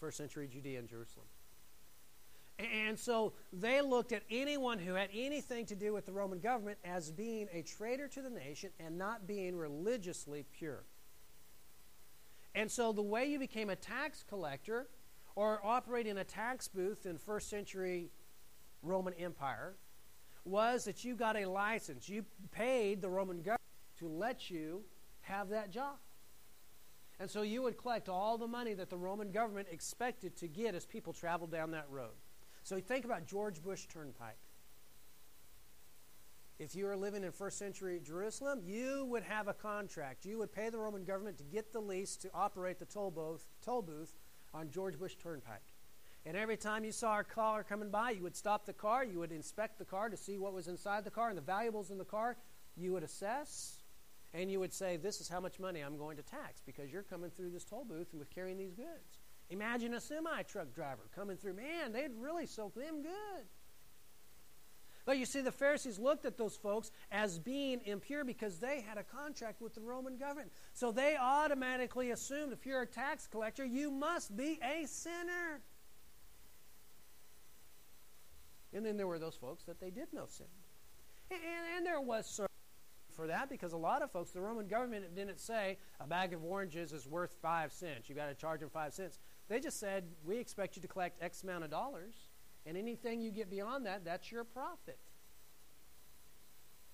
first 0.00 0.16
century 0.16 0.48
Judea 0.48 0.80
and 0.80 0.88
Jerusalem. 0.88 1.26
And 2.58 2.98
so 2.98 3.32
they 3.52 3.80
looked 3.80 4.12
at 4.12 4.22
anyone 4.30 4.78
who 4.78 4.94
had 4.94 5.10
anything 5.12 5.66
to 5.66 5.74
do 5.74 5.92
with 5.92 6.06
the 6.06 6.12
Roman 6.12 6.38
government 6.38 6.78
as 6.84 7.10
being 7.10 7.48
a 7.52 7.62
traitor 7.62 8.06
to 8.08 8.22
the 8.22 8.30
nation 8.30 8.70
and 8.78 8.96
not 8.96 9.26
being 9.26 9.56
religiously 9.56 10.44
pure. 10.56 10.84
And 12.54 12.70
so 12.70 12.92
the 12.92 13.02
way 13.02 13.26
you 13.26 13.40
became 13.40 13.70
a 13.70 13.76
tax 13.76 14.22
collector 14.28 14.86
or 15.34 15.60
operating 15.64 16.18
a 16.18 16.24
tax 16.24 16.68
booth 16.68 17.06
in 17.06 17.18
first 17.18 17.50
century 17.50 18.10
Roman 18.82 19.14
Empire 19.14 19.74
was 20.44 20.84
that 20.84 21.04
you 21.04 21.16
got 21.16 21.36
a 21.36 21.46
license. 21.46 22.08
You 22.08 22.24
paid 22.52 23.02
the 23.02 23.08
Roman 23.08 23.38
government 23.38 23.60
to 23.98 24.08
let 24.08 24.50
you 24.50 24.82
have 25.22 25.48
that 25.48 25.70
job. 25.70 25.96
And 27.18 27.30
so 27.30 27.42
you 27.42 27.62
would 27.62 27.78
collect 27.78 28.08
all 28.08 28.38
the 28.38 28.46
money 28.46 28.74
that 28.74 28.90
the 28.90 28.96
Roman 28.96 29.30
government 29.32 29.68
expected 29.70 30.36
to 30.36 30.48
get 30.48 30.74
as 30.74 30.84
people 30.84 31.12
traveled 31.12 31.50
down 31.50 31.70
that 31.72 31.86
road. 31.90 32.14
So 32.64 32.80
think 32.80 33.04
about 33.04 33.26
George 33.26 33.62
Bush 33.62 33.84
Turnpike. 33.92 34.38
If 36.58 36.74
you 36.74 36.86
were 36.86 36.96
living 36.96 37.22
in 37.22 37.30
first 37.30 37.58
century 37.58 38.00
Jerusalem, 38.02 38.62
you 38.64 39.04
would 39.10 39.22
have 39.22 39.48
a 39.48 39.52
contract. 39.52 40.24
You 40.24 40.38
would 40.38 40.50
pay 40.50 40.70
the 40.70 40.78
Roman 40.78 41.04
government 41.04 41.36
to 41.38 41.44
get 41.44 41.74
the 41.74 41.80
lease 41.80 42.16
to 42.18 42.30
operate 42.32 42.78
the 42.78 42.86
toll 42.86 43.10
booth, 43.10 43.44
toll 43.62 43.82
booth 43.82 44.14
on 44.54 44.70
George 44.70 44.98
Bush 44.98 45.14
Turnpike. 45.16 45.74
And 46.24 46.38
every 46.38 46.56
time 46.56 46.84
you 46.84 46.92
saw 46.92 47.18
a 47.18 47.24
car 47.24 47.64
coming 47.64 47.90
by, 47.90 48.12
you 48.12 48.22
would 48.22 48.36
stop 48.36 48.64
the 48.64 48.72
car, 48.72 49.04
you 49.04 49.18
would 49.18 49.32
inspect 49.32 49.78
the 49.78 49.84
car 49.84 50.08
to 50.08 50.16
see 50.16 50.38
what 50.38 50.54
was 50.54 50.66
inside 50.66 51.04
the 51.04 51.10
car 51.10 51.28
and 51.28 51.36
the 51.36 51.42
valuables 51.42 51.90
in 51.90 51.98
the 51.98 52.04
car. 52.04 52.38
You 52.78 52.94
would 52.94 53.02
assess, 53.02 53.82
and 54.32 54.50
you 54.50 54.58
would 54.58 54.72
say, 54.72 54.96
This 54.96 55.20
is 55.20 55.28
how 55.28 55.40
much 55.40 55.60
money 55.60 55.80
I'm 55.80 55.98
going 55.98 56.16
to 56.16 56.22
tax 56.22 56.62
because 56.64 56.90
you're 56.90 57.02
coming 57.02 57.30
through 57.30 57.50
this 57.50 57.64
toll 57.64 57.84
booth 57.84 58.08
and 58.12 58.20
with 58.20 58.30
carrying 58.30 58.56
these 58.56 58.72
goods. 58.72 59.18
Imagine 59.50 59.94
a 59.94 60.00
semi 60.00 60.42
truck 60.42 60.74
driver 60.74 61.02
coming 61.14 61.36
through. 61.36 61.54
Man, 61.54 61.92
they'd 61.92 62.14
really 62.18 62.46
soak 62.46 62.74
them 62.74 63.02
good. 63.02 63.44
But 65.06 65.18
you 65.18 65.26
see, 65.26 65.42
the 65.42 65.52
Pharisees 65.52 65.98
looked 65.98 66.24
at 66.24 66.38
those 66.38 66.56
folks 66.56 66.90
as 67.12 67.38
being 67.38 67.82
impure 67.84 68.24
because 68.24 68.58
they 68.58 68.80
had 68.80 68.96
a 68.96 69.02
contract 69.02 69.60
with 69.60 69.74
the 69.74 69.82
Roman 69.82 70.16
government. 70.16 70.50
So 70.72 70.92
they 70.92 71.16
automatically 71.20 72.10
assumed 72.10 72.52
if 72.54 72.64
you're 72.64 72.82
a 72.82 72.86
tax 72.86 73.26
collector, 73.26 73.66
you 73.66 73.90
must 73.90 74.34
be 74.34 74.58
a 74.62 74.86
sinner. 74.86 75.60
And 78.72 78.84
then 78.84 78.96
there 78.96 79.06
were 79.06 79.18
those 79.18 79.36
folks 79.36 79.64
that 79.64 79.78
they 79.78 79.90
did 79.90 80.12
know 80.12 80.24
sin. 80.26 80.46
And, 81.30 81.40
and 81.76 81.86
there 81.86 82.00
was 82.00 82.26
some 82.26 82.46
for 83.14 83.28
that 83.28 83.48
because 83.48 83.72
a 83.72 83.76
lot 83.76 84.02
of 84.02 84.10
folks, 84.10 84.32
the 84.32 84.40
Roman 84.40 84.66
government 84.66 85.14
didn't 85.14 85.38
say 85.38 85.78
a 86.00 86.06
bag 86.06 86.32
of 86.32 86.42
oranges 86.44 86.92
is 86.92 87.06
worth 87.06 87.32
five 87.40 87.72
cents. 87.72 88.08
You've 88.08 88.18
got 88.18 88.26
to 88.26 88.34
charge 88.34 88.60
them 88.60 88.70
five 88.70 88.92
cents. 88.92 89.18
They 89.48 89.60
just 89.60 89.78
said, 89.78 90.04
we 90.24 90.38
expect 90.38 90.76
you 90.76 90.82
to 90.82 90.88
collect 90.88 91.22
X 91.22 91.42
amount 91.42 91.64
of 91.64 91.70
dollars, 91.70 92.14
and 92.66 92.76
anything 92.76 93.20
you 93.20 93.30
get 93.30 93.50
beyond 93.50 93.84
that, 93.86 94.04
that's 94.04 94.32
your 94.32 94.44
profit. 94.44 94.98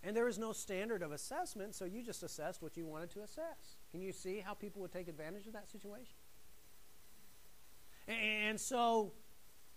And 0.02 0.16
there 0.16 0.28
is 0.28 0.38
no 0.38 0.52
standard 0.52 1.02
of 1.02 1.12
assessment, 1.12 1.75
so 1.75 1.85
you 1.85 2.02
just 2.02 2.23
assessed 2.23 2.62
what 2.62 2.76
you 2.76 2.87
wanted 2.87 3.11
to 3.11 3.21
assess. 3.21 3.76
Can 3.92 4.00
you 4.00 4.12
see 4.12 4.40
how 4.40 4.54
people 4.54 4.80
would 4.83 4.92
take 4.92 5.09
advantage 5.09 5.47
of 5.47 5.52
that 5.52 5.71
situation? 5.71 6.14
And 8.09 8.59
so 8.59 9.12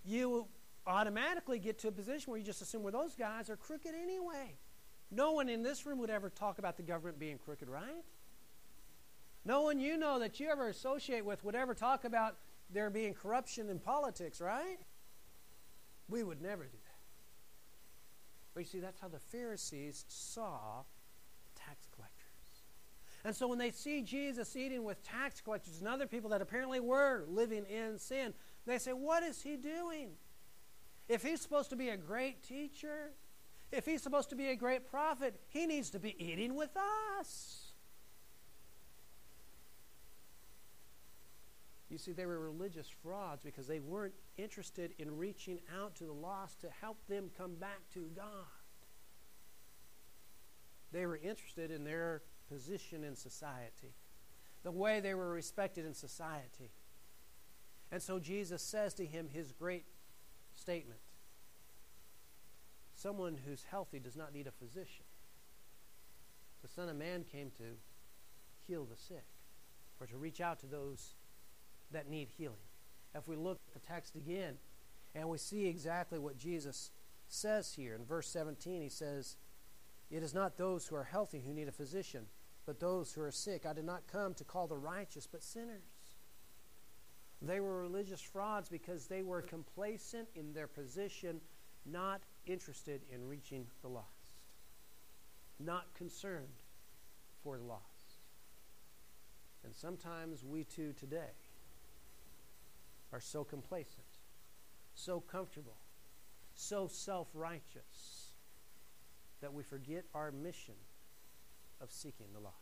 you 0.06 0.48
automatically 0.88 1.60
get 1.60 1.78
to 1.80 1.90
a 1.90 1.92
position 1.92 2.32
where 2.32 2.40
you 2.40 2.46
just 2.46 2.62
assume, 2.62 2.84
well, 2.84 2.94
those 2.94 3.16
guys 3.16 3.50
are 3.50 3.58
crooked 3.58 3.94
anyway. 3.94 4.58
No 5.12 5.34
one 5.34 5.50
in 5.50 5.62
this 5.62 5.86
room 5.86 6.00
would 6.00 6.10
ever 6.10 6.30
talk 6.30 6.58
about 6.58 6.78
the 6.78 6.84
government 6.84 7.20
being 7.20 7.38
crooked, 7.38 7.70
right? 7.70 8.04
No 9.46 9.62
one 9.62 9.80
you 9.80 9.98
know 9.98 10.20
that 10.20 10.40
you 10.40 10.50
ever 10.50 10.70
associate 10.70 11.26
with 11.26 11.44
would 11.44 11.56
ever 11.56 11.74
talk 11.74 12.06
about 12.06 12.38
there 12.74 12.90
being 12.90 13.14
corruption 13.14 13.70
in 13.70 13.80
politics, 13.80 14.42
right? 14.42 14.80
We 16.10 16.24
would 16.24 16.42
never 16.42 16.64
do 16.64 16.72
that. 16.72 16.94
But 18.54 18.62
you 18.62 18.66
see, 18.66 18.80
that's 18.80 19.00
how 19.00 19.08
the 19.08 19.20
Pharisees 19.20 20.06
saw 20.08 20.84
tax 21.56 21.88
collectors. 21.96 22.14
And 23.26 23.36
so 23.36 23.48
when 23.48 23.58
they 23.58 23.72
see 23.72 24.02
Jesus 24.02 24.56
eating 24.56 24.84
with 24.84 25.02
tax 25.04 25.42
collectors 25.42 25.80
and 25.80 25.88
other 25.88 26.06
people 26.08 26.30
that 26.32 26.42
apparently 26.42 26.80
were 26.80 27.24
living 27.28 27.66
in 27.66 27.98
sin, 27.98 28.34
they 28.66 28.78
say, 28.78 28.92
What 28.92 29.24
is 29.24 29.42
he 29.42 29.56
doing? 29.56 30.10
If 31.08 31.24
he's 31.24 31.42
supposed 31.42 31.70
to 31.70 31.76
be 31.76 31.90
a 31.90 31.98
great 31.98 32.44
teacher, 32.44 33.12
if 33.72 33.86
he's 33.86 34.02
supposed 34.02 34.30
to 34.30 34.36
be 34.36 34.50
a 34.50 34.56
great 34.56 34.90
prophet, 34.90 35.40
he 35.50 35.66
needs 35.66 35.90
to 35.92 36.00
be 36.00 36.16
eating 36.24 36.56
with 36.56 36.70
us. 37.20 37.63
You 41.90 41.98
see, 41.98 42.12
they 42.12 42.26
were 42.26 42.40
religious 42.40 42.88
frauds 43.04 43.44
because 43.44 43.68
they 43.68 43.80
weren't 43.80 44.16
interested 44.38 44.94
in 44.98 45.18
reaching 45.18 45.60
out 45.80 45.96
to 45.96 46.06
the 46.06 46.14
lost 46.14 46.62
to 46.62 46.70
help 46.82 46.98
them 47.08 47.30
come 47.38 47.56
back 47.56 47.82
to 47.94 48.10
God. 48.16 48.48
They 50.92 51.06
were 51.06 51.18
interested 51.18 51.72
in 51.72 51.84
their 51.84 52.22
position 52.50 53.04
in 53.04 53.16
society, 53.16 53.96
the 54.64 54.72
way 54.72 55.00
they 55.00 55.14
were 55.14 55.30
respected 55.30 55.86
in 55.86 55.94
society. 55.94 56.72
And 57.92 58.02
so 58.02 58.20
Jesus 58.20 58.62
says 58.62 58.94
to 58.96 59.06
him 59.06 59.30
his 59.30 59.52
great 59.52 59.86
statement 60.54 61.00
Someone 62.96 63.38
who's 63.46 63.66
healthy 63.70 64.00
does 64.00 64.16
not 64.16 64.34
need 64.34 64.48
a 64.48 64.52
physician. 64.52 65.06
The 66.62 66.70
Son 66.70 66.88
of 66.90 66.96
Man 66.96 67.24
came 67.24 67.52
to 67.58 67.64
heal 68.66 68.86
the 68.86 68.96
sick 68.96 69.26
or 70.00 70.08
to 70.08 70.18
reach 70.18 70.40
out 70.40 70.60
to 70.60 70.68
those 70.68 71.16
that 71.94 72.10
need 72.10 72.30
healing. 72.38 72.58
If 73.16 73.28
we 73.28 73.36
look 73.36 73.60
at 73.68 73.74
the 73.82 73.88
text 73.88 74.16
again 74.16 74.56
and 75.16 75.30
we 75.30 75.38
see 75.38 75.68
exactly 75.68 76.20
what 76.20 76.38
Jesus 76.38 76.92
says 77.28 77.74
here 77.74 77.96
in 77.96 78.06
verse 78.06 78.28
17, 78.28 78.82
he 78.82 78.90
says, 78.90 79.38
It 80.12 80.24
is 80.24 80.34
not 80.34 80.58
those 80.58 80.88
who 80.88 80.96
are 80.96 81.04
healthy 81.04 81.42
who 81.46 81.54
need 81.54 81.68
a 81.68 81.72
physician, 81.72 82.26
but 82.66 82.80
those 82.80 83.14
who 83.14 83.22
are 83.22 83.32
sick. 83.32 83.66
I 83.66 83.74
did 83.74 83.86
not 83.86 84.08
come 84.12 84.34
to 84.36 84.44
call 84.44 84.68
the 84.68 84.78
righteous, 84.78 85.28
but 85.28 85.44
sinners. 85.44 85.84
They 87.42 87.60
were 87.60 87.82
religious 87.82 88.22
frauds 88.22 88.70
because 88.70 89.08
they 89.08 89.22
were 89.22 89.42
complacent 89.42 90.30
in 90.36 90.54
their 90.54 90.68
position, 90.68 91.42
not 91.86 92.22
interested 92.46 93.02
in 93.14 93.28
reaching 93.28 93.68
the 93.82 93.90
lost, 93.90 94.08
not 95.60 95.94
concerned 95.94 96.62
for 97.44 97.58
the 97.58 97.64
lost. 97.64 97.84
And 99.66 99.76
sometimes 99.76 100.44
we 100.44 100.64
too 100.64 100.94
today 100.94 101.32
are 103.14 103.22
so 103.22 103.44
complacent, 103.44 104.08
so 104.96 105.22
comfortable, 105.22 105.78
so 106.56 106.88
self 106.88 107.28
righteous 107.34 108.32
that 109.42 109.54
we 109.54 109.62
forget 109.62 110.04
our 110.16 110.32
mission 110.32 110.74
of 111.80 111.92
seeking 111.92 112.28
the 112.34 112.40
lost. 112.40 112.56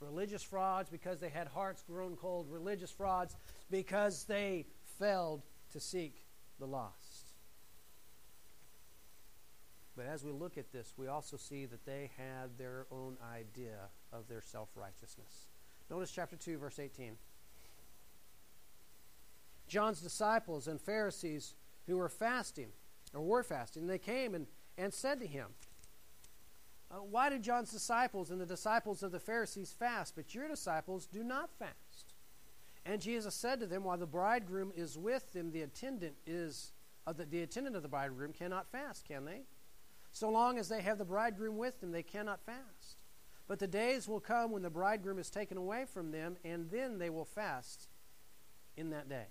Religious 0.00 0.42
frauds 0.42 0.90
because 0.90 1.20
they 1.20 1.28
had 1.28 1.46
hearts 1.46 1.84
grown 1.86 2.16
cold, 2.16 2.46
religious 2.50 2.90
frauds 2.90 3.36
because 3.70 4.24
they 4.24 4.66
failed 4.98 5.42
to 5.72 5.78
seek 5.78 6.24
the 6.58 6.66
lost. 6.66 7.28
But 9.96 10.06
as 10.06 10.24
we 10.24 10.32
look 10.32 10.56
at 10.56 10.72
this, 10.72 10.94
we 10.96 11.06
also 11.08 11.36
see 11.36 11.66
that 11.66 11.84
they 11.84 12.10
had 12.16 12.56
their 12.58 12.86
own 12.90 13.18
idea 13.34 13.76
of 14.12 14.26
their 14.28 14.40
self 14.40 14.70
righteousness. 14.74 15.46
Notice 15.90 16.10
chapter 16.10 16.36
2, 16.36 16.58
verse 16.58 16.78
18. 16.78 17.16
John's 19.70 20.00
disciples 20.00 20.66
and 20.66 20.80
Pharisees 20.80 21.54
who 21.86 21.96
were 21.96 22.08
fasting, 22.08 22.68
or 23.14 23.22
were 23.22 23.42
fasting, 23.42 23.86
they 23.86 23.98
came 23.98 24.34
and, 24.34 24.46
and 24.76 24.92
said 24.92 25.20
to 25.20 25.26
him, 25.26 25.46
uh, 26.90 26.96
Why 26.96 27.30
did 27.30 27.42
John's 27.42 27.70
disciples 27.70 28.30
and 28.30 28.40
the 28.40 28.46
disciples 28.46 29.02
of 29.02 29.12
the 29.12 29.20
Pharisees 29.20 29.72
fast, 29.72 30.14
but 30.16 30.34
your 30.34 30.48
disciples 30.48 31.06
do 31.06 31.22
not 31.22 31.50
fast? 31.58 32.14
And 32.84 33.00
Jesus 33.00 33.34
said 33.34 33.60
to 33.60 33.66
them, 33.66 33.84
While 33.84 33.96
the 33.96 34.06
bridegroom 34.06 34.72
is 34.74 34.98
with 34.98 35.32
them, 35.32 35.52
the 35.52 35.62
attendant 35.62 36.14
is 36.26 36.72
uh, 37.06 37.12
the, 37.12 37.24
the 37.24 37.42
attendant 37.42 37.76
of 37.76 37.82
the 37.82 37.88
bridegroom 37.88 38.32
cannot 38.32 38.70
fast, 38.70 39.06
can 39.06 39.24
they? 39.24 39.42
So 40.12 40.28
long 40.28 40.58
as 40.58 40.68
they 40.68 40.82
have 40.82 40.98
the 40.98 41.04
bridegroom 41.04 41.56
with 41.56 41.80
them, 41.80 41.92
they 41.92 42.02
cannot 42.02 42.40
fast. 42.44 43.02
But 43.46 43.60
the 43.60 43.68
days 43.68 44.08
will 44.08 44.20
come 44.20 44.50
when 44.50 44.62
the 44.62 44.70
bridegroom 44.70 45.18
is 45.18 45.30
taken 45.30 45.56
away 45.56 45.84
from 45.84 46.10
them, 46.10 46.36
and 46.44 46.70
then 46.70 46.98
they 46.98 47.10
will 47.10 47.24
fast 47.24 47.88
in 48.76 48.90
that 48.90 49.08
day. 49.08 49.26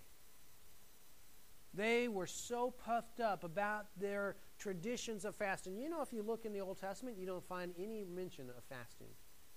They 1.73 2.07
were 2.07 2.25
so 2.27 2.71
puffed 2.71 3.19
up 3.19 3.43
about 3.43 3.87
their 3.97 4.35
traditions 4.57 5.23
of 5.23 5.35
fasting. 5.35 5.77
You 5.77 5.89
know, 5.89 6.01
if 6.01 6.11
you 6.11 6.23
look 6.23 6.45
in 6.45 6.53
the 6.53 6.61
Old 6.61 6.79
Testament, 6.79 7.17
you 7.17 7.25
don't 7.25 7.45
find 7.47 7.73
any 7.77 8.03
mention 8.03 8.49
of 8.49 8.63
fasting 8.67 9.09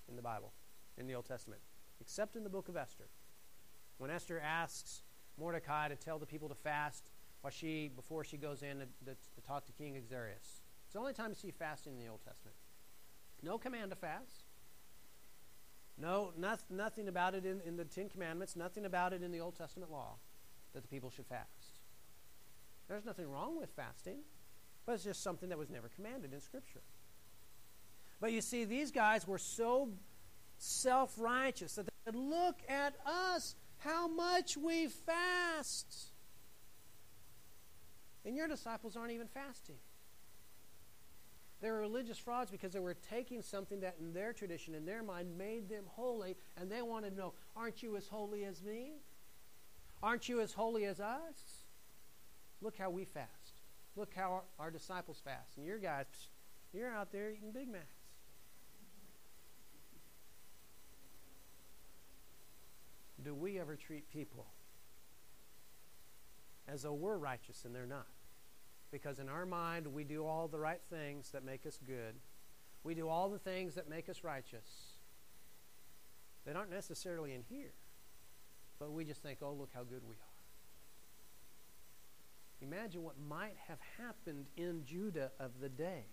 in 0.09 0.16
the 0.16 0.22
Bible, 0.22 0.53
in 0.98 1.07
the 1.07 1.14
Old 1.14 1.27
Testament, 1.27 1.62
except 2.01 2.37
in 2.37 2.44
the 2.44 2.51
book 2.51 2.68
of 2.68 2.77
Esther. 2.77 3.09
When 3.98 4.11
Esther 4.11 4.40
asks 4.40 5.03
Mordecai 5.38 5.88
to 5.88 5.96
tell 5.96 6.18
the 6.18 6.27
people 6.27 6.48
to 6.48 6.55
fast 6.55 7.09
while 7.40 7.51
she, 7.51 7.90
before 7.94 8.25
she 8.25 8.37
goes 8.37 8.62
in 8.62 8.81
to, 8.81 8.87
to, 9.07 9.14
to 9.14 9.40
talk 9.46 9.64
to 9.66 9.72
King 9.72 10.01
Xerxes. 10.09 10.61
It's 10.85 10.92
the 10.92 10.98
only 10.98 11.14
time 11.14 11.31
you 11.31 11.35
see 11.35 11.51
fasting 11.51 11.94
in 11.94 11.98
the 11.98 12.09
Old 12.09 12.20
Testament. 12.22 12.57
No 13.42 13.59
command 13.59 13.90
to 13.90 13.96
fast. 13.96 14.44
No, 15.98 16.33
not, 16.37 16.61
nothing 16.70 17.09
about 17.09 17.35
it 17.35 17.44
in, 17.44 17.61
in 17.66 17.77
the 17.77 17.85
Ten 17.85 18.09
Commandments, 18.09 18.57
nothing 18.57 18.85
about 18.85 19.12
it 19.12 19.22
in 19.22 19.31
the 19.31 19.40
Old 19.40 19.57
Testament 19.57 19.90
law 19.90 20.16
that 20.72 20.83
the 20.83 20.88
people 20.88 21.11
should 21.11 21.27
fast. 21.27 21.62
There's 22.93 23.07
nothing 23.07 23.31
wrong 23.31 23.59
with 23.59 23.71
fasting, 23.71 24.19
but 24.85 24.93
it's 24.93 25.05
just 25.05 25.23
something 25.23 25.49
that 25.49 25.57
was 25.57 25.71
never 25.71 25.89
commanded 25.89 26.35
in 26.35 26.41
Scripture. 26.43 26.83
But 28.21 28.33
you 28.33 28.43
see, 28.43 28.67
these 28.67 28.91
guys 28.91 29.27
were 29.27 29.39
so 29.39 29.89
self 30.59 31.15
righteous 31.17 31.77
that 31.77 31.87
they 31.87 31.93
said, 32.05 32.15
Look 32.15 32.59
at 32.69 32.95
us, 33.07 33.55
how 33.79 34.09
much 34.09 34.59
we 34.59 34.89
fast. 34.89 36.13
And 38.27 38.37
your 38.37 38.47
disciples 38.47 38.95
aren't 38.95 39.13
even 39.13 39.27
fasting. 39.27 39.77
They 41.63 41.71
were 41.71 41.81
religious 41.81 42.19
frauds 42.19 42.51
because 42.51 42.75
they 42.75 42.79
were 42.79 42.97
taking 43.09 43.41
something 43.41 43.81
that 43.81 43.97
in 44.01 44.13
their 44.13 44.35
tradition, 44.35 44.75
in 44.75 44.85
their 44.85 45.03
mind, 45.03 45.39
made 45.39 45.71
them 45.71 45.85
holy, 45.87 46.37
and 46.59 46.71
they 46.71 46.83
wanted 46.83 47.13
to 47.13 47.17
know, 47.17 47.33
aren't 47.57 47.83
you 47.83 47.97
as 47.97 48.07
holy 48.07 48.45
as 48.45 48.63
me? 48.63 48.97
Aren't 50.03 50.29
you 50.29 50.43
as 50.43 50.53
holy 50.53 50.85
as 50.85 51.01
us? 51.01 51.52
Look 52.62 52.79
how 52.79 52.90
we 52.90 53.05
fast. 53.05 53.55
Look 53.96 54.14
how 54.14 54.33
our, 54.33 54.42
our 54.59 54.70
disciples 54.70 55.20
fast. 55.22 55.57
And 55.57 55.66
your 55.66 55.79
guys, 55.79 56.07
you're 56.72 56.90
out 56.90 57.12
there 57.12 57.31
eating 57.31 57.51
Big 57.53 57.68
Macs. 57.68 57.87
Do 63.22 63.35
we 63.35 63.59
ever 63.59 63.77
treat 63.77 64.11
people 64.11 64.46
as 66.66 66.83
though 66.83 66.94
we're 66.94 67.18
righteous 67.18 67.64
and 67.64 67.75
they're 67.75 67.87
not? 67.87 68.07
Because 68.90 69.18
in 69.18 69.29
our 69.29 69.46
mind, 69.46 69.87
we 69.87 70.05
do 70.05 70.27
all 70.27 70.48
the 70.48 70.59
right 70.59 70.81
things 70.90 71.31
that 71.31 71.44
make 71.44 71.66
us 71.66 71.79
good. 71.87 72.14
We 72.85 72.94
do 72.94 73.09
all 73.09 73.29
the 73.29 73.38
things 73.38 73.75
that 73.75 73.88
make 73.88 74.09
us 74.09 74.25
righteous. 74.25 74.96
They 76.44 76.53
aren't 76.53 76.70
necessarily 76.70 77.33
in 77.33 77.42
here. 77.48 77.72
But 78.79 78.92
we 78.92 79.05
just 79.05 79.22
think, 79.22 79.38
oh, 79.42 79.53
look 79.53 79.70
how 79.72 79.85
good 79.85 80.03
we 80.07 80.16
are. 80.16 80.32
Imagine 82.62 83.03
what 83.03 83.16
might 83.29 83.57
have 83.66 83.79
happened 83.98 84.46
in 84.57 84.85
Judah 84.85 85.33
of 85.40 85.61
the 85.61 85.68
day 85.68 86.05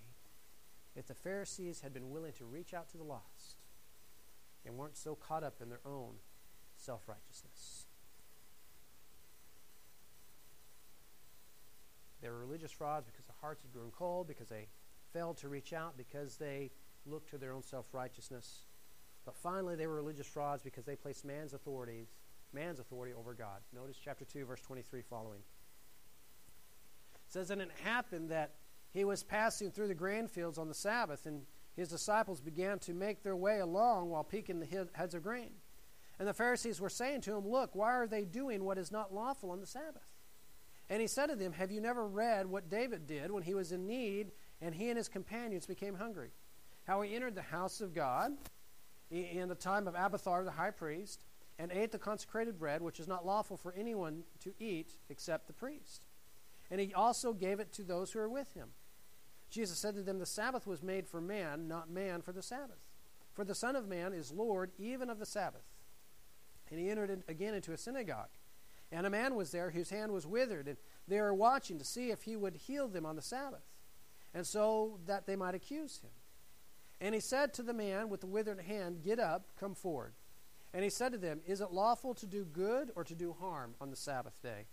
if 0.95 1.05
the 1.05 1.13
Pharisees 1.13 1.81
had 1.81 1.93
been 1.93 2.09
willing 2.09 2.33
to 2.33 2.45
reach 2.45 2.73
out 2.73 2.89
to 2.89 2.97
the 2.97 3.03
lost 3.03 3.57
and 4.65 4.75
weren't 4.75 4.97
so 4.97 5.13
caught 5.13 5.43
up 5.43 5.61
in 5.61 5.69
their 5.69 5.81
own 5.85 6.15
self 6.75 7.07
righteousness. 7.07 7.85
They 12.21 12.29
were 12.29 12.39
religious 12.39 12.71
frauds 12.71 13.05
because 13.05 13.25
their 13.25 13.35
hearts 13.39 13.61
had 13.61 13.71
grown 13.71 13.91
cold, 13.91 14.27
because 14.27 14.49
they 14.49 14.67
failed 15.13 15.37
to 15.37 15.49
reach 15.49 15.71
out, 15.71 15.95
because 15.97 16.35
they 16.35 16.71
looked 17.05 17.29
to 17.29 17.37
their 17.37 17.53
own 17.53 17.63
self 17.63 17.93
righteousness. 17.93 18.65
But 19.23 19.35
finally, 19.35 19.75
they 19.75 19.85
were 19.85 19.95
religious 19.95 20.27
frauds 20.27 20.63
because 20.63 20.85
they 20.85 20.95
placed 20.95 21.23
man's 21.23 21.53
authorities, 21.53 22.07
man's 22.53 22.79
authority 22.79 23.13
over 23.13 23.35
God. 23.35 23.61
Notice 23.71 23.97
chapter 24.03 24.25
2, 24.25 24.45
verse 24.45 24.61
23 24.61 25.03
following. 25.03 25.41
Says, 27.29 27.51
And 27.51 27.61
it 27.61 27.71
happened 27.83 28.29
that 28.29 28.55
he 28.91 29.05
was 29.05 29.23
passing 29.23 29.71
through 29.71 29.87
the 29.87 29.93
grain 29.93 30.27
fields 30.27 30.57
on 30.57 30.67
the 30.67 30.73
Sabbath, 30.73 31.25
and 31.25 31.43
his 31.75 31.89
disciples 31.89 32.41
began 32.41 32.79
to 32.79 32.93
make 32.93 33.23
their 33.23 33.35
way 33.35 33.59
along 33.59 34.09
while 34.09 34.23
picking 34.23 34.59
the 34.59 34.87
heads 34.93 35.13
of 35.13 35.23
grain. 35.23 35.51
And 36.17 36.27
the 36.27 36.33
Pharisees 36.33 36.81
were 36.81 36.89
saying 36.89 37.21
to 37.21 37.35
him, 37.35 37.47
Look, 37.47 37.75
why 37.75 37.93
are 37.93 38.07
they 38.07 38.25
doing 38.25 38.63
what 38.63 38.77
is 38.77 38.91
not 38.91 39.13
lawful 39.13 39.51
on 39.51 39.61
the 39.61 39.67
Sabbath? 39.67 40.11
And 40.89 41.01
he 41.01 41.07
said 41.07 41.27
to 41.27 41.35
them, 41.35 41.53
Have 41.53 41.71
you 41.71 41.79
never 41.79 42.05
read 42.05 42.47
what 42.47 42.69
David 42.69 43.07
did 43.07 43.31
when 43.31 43.43
he 43.43 43.53
was 43.53 43.71
in 43.71 43.87
need 43.87 44.31
and 44.59 44.75
he 44.75 44.89
and 44.89 44.97
his 44.97 45.07
companions 45.07 45.65
became 45.65 45.95
hungry? 45.95 46.31
How 46.85 47.01
he 47.01 47.15
entered 47.15 47.35
the 47.35 47.43
house 47.43 47.79
of 47.79 47.93
God 47.93 48.31
in 49.11 49.47
the 49.47 49.55
time 49.55 49.87
of 49.87 49.95
Abiathar 49.95 50.43
the 50.43 50.51
high 50.51 50.71
priest 50.71 51.23
and 51.59 51.71
ate 51.71 51.91
the 51.91 51.99
consecrated 51.99 52.57
bread, 52.57 52.81
which 52.81 52.99
is 52.99 53.07
not 53.07 53.25
lawful 53.25 53.55
for 53.55 53.73
anyone 53.73 54.23
to 54.41 54.53
eat 54.59 54.97
except 55.09 55.45
the 55.47 55.53
priest. 55.53 56.01
And 56.71 56.79
he 56.79 56.93
also 56.93 57.33
gave 57.33 57.59
it 57.59 57.73
to 57.73 57.83
those 57.83 58.11
who 58.11 58.19
were 58.19 58.29
with 58.29 58.53
him. 58.53 58.69
Jesus 59.49 59.79
said 59.79 59.95
to 59.95 60.03
them, 60.03 60.19
The 60.19 60.25
Sabbath 60.25 60.67
was 60.67 60.83
made 60.83 61.07
for 61.07 61.19
man, 61.19 61.67
not 61.67 61.89
man 61.89 62.21
for 62.21 62.31
the 62.31 62.43
Sabbath. 62.43 62.85
For 63.33 63.43
the 63.43 63.55
Son 63.55 63.75
of 63.75 63.87
Man 63.87 64.13
is 64.13 64.31
Lord 64.31 64.71
even 64.77 65.09
of 65.09 65.17
the 65.17 65.25
Sabbath. 65.25 65.63
And 66.69 66.79
he 66.79 66.89
entered 66.89 67.23
again 67.27 67.55
into 67.55 67.71
a 67.71 67.77
synagogue 67.77 68.29
and 68.91 69.05
a 69.05 69.09
man 69.09 69.35
was 69.35 69.51
there 69.51 69.69
whose 69.69 69.89
hand 69.89 70.11
was 70.11 70.25
withered, 70.25 70.67
and 70.67 70.77
they 71.07 71.21
were 71.21 71.33
watching 71.33 71.77
to 71.77 71.85
see 71.85 72.09
if 72.09 72.23
he 72.23 72.35
would 72.35 72.55
heal 72.55 72.87
them 72.87 73.05
on 73.05 73.15
the 73.15 73.21
Sabbath, 73.21 73.63
and 74.33 74.45
so 74.45 74.99
that 75.05 75.27
they 75.27 75.35
might 75.35 75.55
accuse 75.55 75.99
him. 75.99 76.09
And 76.99 77.13
he 77.13 77.21
said 77.21 77.53
to 77.53 77.63
the 77.63 77.73
man 77.73 78.09
with 78.09 78.21
the 78.21 78.27
withered 78.27 78.61
hand, 78.61 79.03
Get 79.03 79.19
up, 79.19 79.45
come 79.59 79.75
forward. 79.75 80.13
And 80.73 80.83
he 80.83 80.89
said 80.89 81.13
to 81.13 81.17
them, 81.17 81.39
Is 81.45 81.61
it 81.61 81.71
lawful 81.71 82.13
to 82.15 82.27
do 82.27 82.43
good 82.43 82.91
or 82.95 83.03
to 83.03 83.15
do 83.15 83.35
harm 83.39 83.75
on 83.79 83.89
the 83.89 83.95
Sabbath 83.95 84.41
day? 84.41 84.65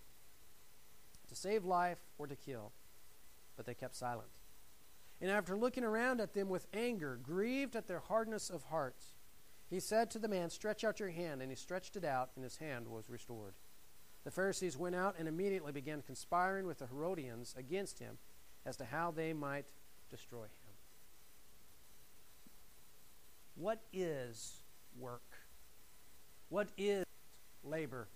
To 1.29 1.35
save 1.35 1.65
life 1.65 1.99
or 2.19 2.27
to 2.27 2.37
kill? 2.37 2.73
But 3.57 3.67
they 3.67 3.75
kept 3.75 3.97
silent. 3.97 4.29
And 5.21 5.31
after 5.31 5.57
looking 5.57 5.85
around 5.85 6.21
at 6.21 6.35
them 6.35 6.49
with 6.49 6.67
anger, 6.75 7.19
grieved 7.23 7.75
at 7.75 7.87
their 7.87 8.01
hardness 8.01 8.51
of 8.51 8.65
heart, 8.65 9.03
he 9.69 9.81
said 9.81 10.11
to 10.11 10.19
the 10.19 10.29
man, 10.29 10.51
Stretch 10.51 10.85
out 10.85 11.01
your 11.01 11.11
hand. 11.11 11.41
And 11.43 11.51
he 11.51 11.57
stretched 11.57 11.97
it 11.97 12.05
out, 12.05 12.31
and 12.37 12.45
his 12.45 12.59
hand 12.59 12.87
was 12.89 13.09
restored. 13.09 13.55
The 14.25 14.31
Pharisees 14.31 14.77
went 14.77 14.95
out 14.95 15.15
and 15.19 15.29
immediately 15.29 15.73
began 15.73 16.03
conspiring 16.03 16.67
with 16.67 16.79
the 16.79 16.87
Herodians 16.87 17.55
against 17.57 17.99
him 17.99 18.19
as 18.65 18.77
to 18.79 18.85
how 18.85 19.13
they 19.13 19.33
might 19.33 19.67
destroy 20.11 20.43
him. 20.43 20.51
What 23.55 23.81
is 23.93 24.63
work? 24.99 25.23
What 26.49 26.69
is 26.77 27.05
labor? 27.65 28.09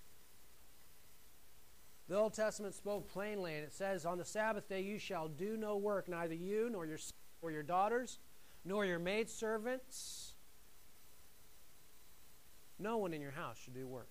The 2.11 2.17
Old 2.17 2.35
Testament 2.35 2.75
spoke 2.75 3.09
plainly, 3.09 3.55
and 3.55 3.63
it 3.63 3.73
says, 3.73 4.05
On 4.05 4.19
the 4.19 4.25
Sabbath 4.25 4.69
day 4.69 4.81
you 4.81 4.99
shall 4.99 5.29
do 5.29 5.57
no 5.57 5.77
work, 5.77 6.09
neither 6.09 6.35
you, 6.35 6.69
nor 6.69 6.85
your, 6.85 6.99
or 7.41 7.53
your 7.53 7.63
daughters, 7.63 8.19
nor 8.65 8.85
your 8.85 8.99
maidservants. 8.99 10.35
No 12.81 12.97
one 12.97 13.15
in 13.15 13.21
your 13.23 13.31
house 13.31 13.59
should 13.63 13.75
do 13.75 13.87
work. 13.87 14.09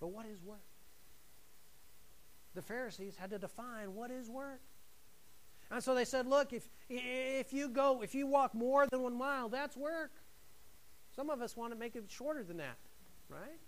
But 0.00 0.08
what 0.08 0.26
is 0.26 0.42
work? 0.42 0.58
The 2.56 2.62
Pharisees 2.62 3.14
had 3.14 3.30
to 3.30 3.38
define 3.38 3.94
what 3.94 4.10
is 4.10 4.28
work. 4.28 4.62
And 5.70 5.80
so 5.80 5.94
they 5.94 6.04
said, 6.04 6.26
look, 6.26 6.52
if, 6.52 6.68
if 6.88 7.52
you 7.52 7.68
go, 7.68 8.02
if 8.02 8.12
you 8.12 8.26
walk 8.26 8.56
more 8.56 8.88
than 8.88 9.02
one 9.02 9.16
mile, 9.16 9.48
that's 9.48 9.76
work. 9.76 10.10
Some 11.14 11.30
of 11.30 11.40
us 11.40 11.56
want 11.56 11.72
to 11.72 11.78
make 11.78 11.94
it 11.94 12.06
shorter 12.08 12.42
than 12.42 12.56
that, 12.56 12.76
right? 13.28 13.60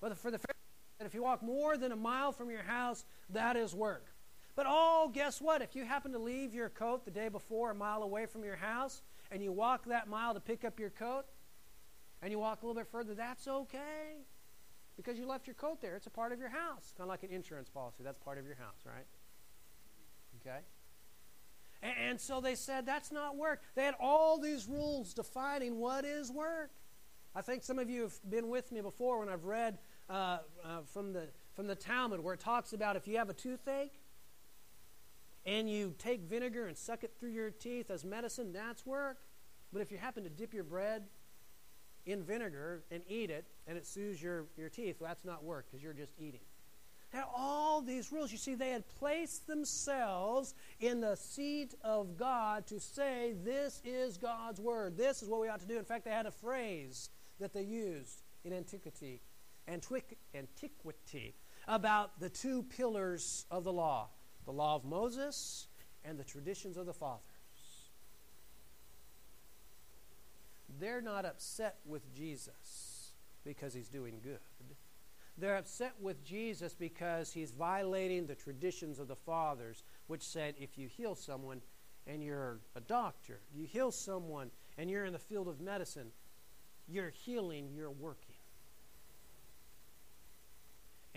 But 0.00 0.16
for 0.16 0.30
the 0.30 0.38
Pharisees, 0.38 0.55
if 1.04 1.14
you 1.14 1.22
walk 1.22 1.42
more 1.42 1.76
than 1.76 1.92
a 1.92 1.96
mile 1.96 2.32
from 2.32 2.48
your 2.48 2.62
house, 2.62 3.04
that 3.30 3.56
is 3.56 3.74
work. 3.74 4.06
But 4.54 4.64
oh, 4.66 5.10
guess 5.12 5.40
what? 5.40 5.60
If 5.60 5.76
you 5.76 5.84
happen 5.84 6.12
to 6.12 6.18
leave 6.18 6.54
your 6.54 6.70
coat 6.70 7.04
the 7.04 7.10
day 7.10 7.28
before 7.28 7.72
a 7.72 7.74
mile 7.74 8.02
away 8.02 8.24
from 8.24 8.42
your 8.42 8.56
house, 8.56 9.02
and 9.30 9.42
you 9.42 9.52
walk 9.52 9.84
that 9.86 10.08
mile 10.08 10.32
to 10.32 10.40
pick 10.40 10.64
up 10.64 10.80
your 10.80 10.90
coat, 10.90 11.26
and 12.22 12.30
you 12.30 12.38
walk 12.38 12.62
a 12.62 12.66
little 12.66 12.80
bit 12.80 12.90
further, 12.90 13.14
that's 13.14 13.46
okay 13.46 14.24
because 14.96 15.18
you 15.18 15.26
left 15.26 15.46
your 15.46 15.54
coat 15.54 15.80
there. 15.82 15.94
It's 15.94 16.06
a 16.06 16.10
part 16.10 16.32
of 16.32 16.38
your 16.38 16.48
house. 16.48 16.94
Kind 16.96 17.02
of 17.02 17.08
like 17.08 17.22
an 17.22 17.30
insurance 17.30 17.68
policy. 17.68 18.02
That's 18.02 18.18
part 18.18 18.38
of 18.38 18.46
your 18.46 18.56
house, 18.56 18.80
right? 18.86 19.04
Okay? 20.40 20.60
And, 21.82 21.92
and 22.10 22.20
so 22.20 22.40
they 22.40 22.54
said 22.54 22.86
that's 22.86 23.12
not 23.12 23.36
work. 23.36 23.62
They 23.74 23.84
had 23.84 23.94
all 24.00 24.38
these 24.38 24.66
rules 24.66 25.12
defining 25.12 25.78
what 25.78 26.04
is 26.04 26.30
work. 26.32 26.70
I 27.34 27.42
think 27.42 27.62
some 27.62 27.78
of 27.78 27.90
you 27.90 28.02
have 28.02 28.18
been 28.28 28.48
with 28.48 28.72
me 28.72 28.80
before 28.80 29.18
when 29.18 29.28
I've 29.28 29.44
read 29.44 29.76
uh, 30.08 30.38
uh, 30.64 30.80
from, 30.92 31.12
the, 31.12 31.28
from 31.54 31.66
the 31.66 31.74
Talmud 31.74 32.20
where 32.20 32.34
it 32.34 32.40
talks 32.40 32.72
about 32.72 32.96
if 32.96 33.06
you 33.06 33.18
have 33.18 33.30
a 33.30 33.34
toothache 33.34 34.00
and 35.44 35.70
you 35.70 35.94
take 35.98 36.22
vinegar 36.22 36.66
and 36.66 36.76
suck 36.76 37.04
it 37.04 37.12
through 37.18 37.30
your 37.30 37.50
teeth 37.50 37.90
as 37.90 38.04
medicine, 38.04 38.52
that's 38.52 38.84
work. 38.84 39.18
But 39.72 39.82
if 39.82 39.90
you 39.90 39.98
happen 39.98 40.24
to 40.24 40.30
dip 40.30 40.54
your 40.54 40.64
bread 40.64 41.04
in 42.04 42.22
vinegar 42.22 42.84
and 42.90 43.02
eat 43.08 43.30
it 43.30 43.46
and 43.66 43.76
it 43.76 43.86
soothes 43.86 44.22
your, 44.22 44.46
your 44.56 44.68
teeth, 44.68 44.96
well, 45.00 45.08
that's 45.08 45.24
not 45.24 45.44
work 45.44 45.66
because 45.66 45.82
you're 45.82 45.92
just 45.92 46.12
eating. 46.18 46.40
Now, 47.12 47.30
all 47.34 47.80
these 47.80 48.12
rules. 48.12 48.32
You 48.32 48.38
see, 48.38 48.54
they 48.54 48.70
had 48.70 48.86
placed 48.98 49.46
themselves 49.46 50.54
in 50.80 51.00
the 51.00 51.14
seat 51.16 51.74
of 51.82 52.18
God 52.18 52.66
to 52.66 52.80
say, 52.80 53.34
This 53.42 53.80
is 53.84 54.18
God's 54.18 54.60
word. 54.60 54.96
This 54.96 55.22
is 55.22 55.28
what 55.28 55.40
we 55.40 55.48
ought 55.48 55.60
to 55.60 55.66
do. 55.66 55.78
In 55.78 55.84
fact, 55.84 56.04
they 56.04 56.10
had 56.10 56.26
a 56.26 56.30
phrase 56.30 57.10
that 57.38 57.52
they 57.52 57.62
used 57.62 58.22
in 58.44 58.52
antiquity, 58.52 59.22
antiquity 59.68 61.34
about 61.68 62.20
the 62.20 62.28
two 62.28 62.62
pillars 62.62 63.46
of 63.50 63.64
the 63.64 63.72
law 63.72 64.08
the 64.44 64.52
law 64.52 64.76
of 64.76 64.84
Moses 64.84 65.66
and 66.04 66.16
the 66.16 66.22
traditions 66.22 66.76
of 66.76 66.86
the 66.86 66.92
fathers. 66.92 67.36
they're 70.78 71.00
not 71.00 71.24
upset 71.24 71.76
with 71.86 72.14
Jesus 72.14 73.12
because 73.44 73.74
he's 73.74 73.88
doing 73.88 74.20
good. 74.22 74.38
They're 75.38 75.56
upset 75.56 75.92
with 76.00 76.24
Jesus 76.24 76.74
because 76.74 77.32
he's 77.32 77.50
violating 77.50 78.26
the 78.26 78.34
traditions 78.34 78.98
of 78.98 79.08
the 79.08 79.16
fathers, 79.16 79.82
which 80.06 80.22
said 80.22 80.54
if 80.58 80.78
you 80.78 80.88
heal 80.88 81.14
someone 81.14 81.60
and 82.06 82.22
you're 82.22 82.60
a 82.74 82.80
doctor, 82.80 83.40
you 83.54 83.64
heal 83.64 83.90
someone 83.90 84.50
and 84.78 84.90
you're 84.90 85.04
in 85.04 85.12
the 85.12 85.18
field 85.18 85.46
of 85.48 85.60
medicine, 85.60 86.10
you're 86.88 87.10
healing, 87.10 87.68
you're 87.74 87.90
working. 87.90 88.35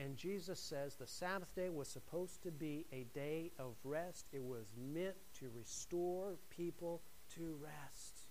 And 0.02 0.16
Jesus 0.16 0.60
says 0.60 0.96
the 0.96 1.06
Sabbath 1.06 1.54
day 1.56 1.70
was 1.70 1.90
supposed 1.90 2.42
to 2.44 2.52
be 2.52 2.86
a 2.94 3.04
day 3.14 3.52
of 3.60 3.76
rest. 3.84 4.28
It 4.32 4.42
was 4.42 4.68
meant 4.78 5.18
to 5.40 5.50
restore 5.54 6.38
people 6.50 7.02
to 7.36 7.58
rest. 7.62 8.28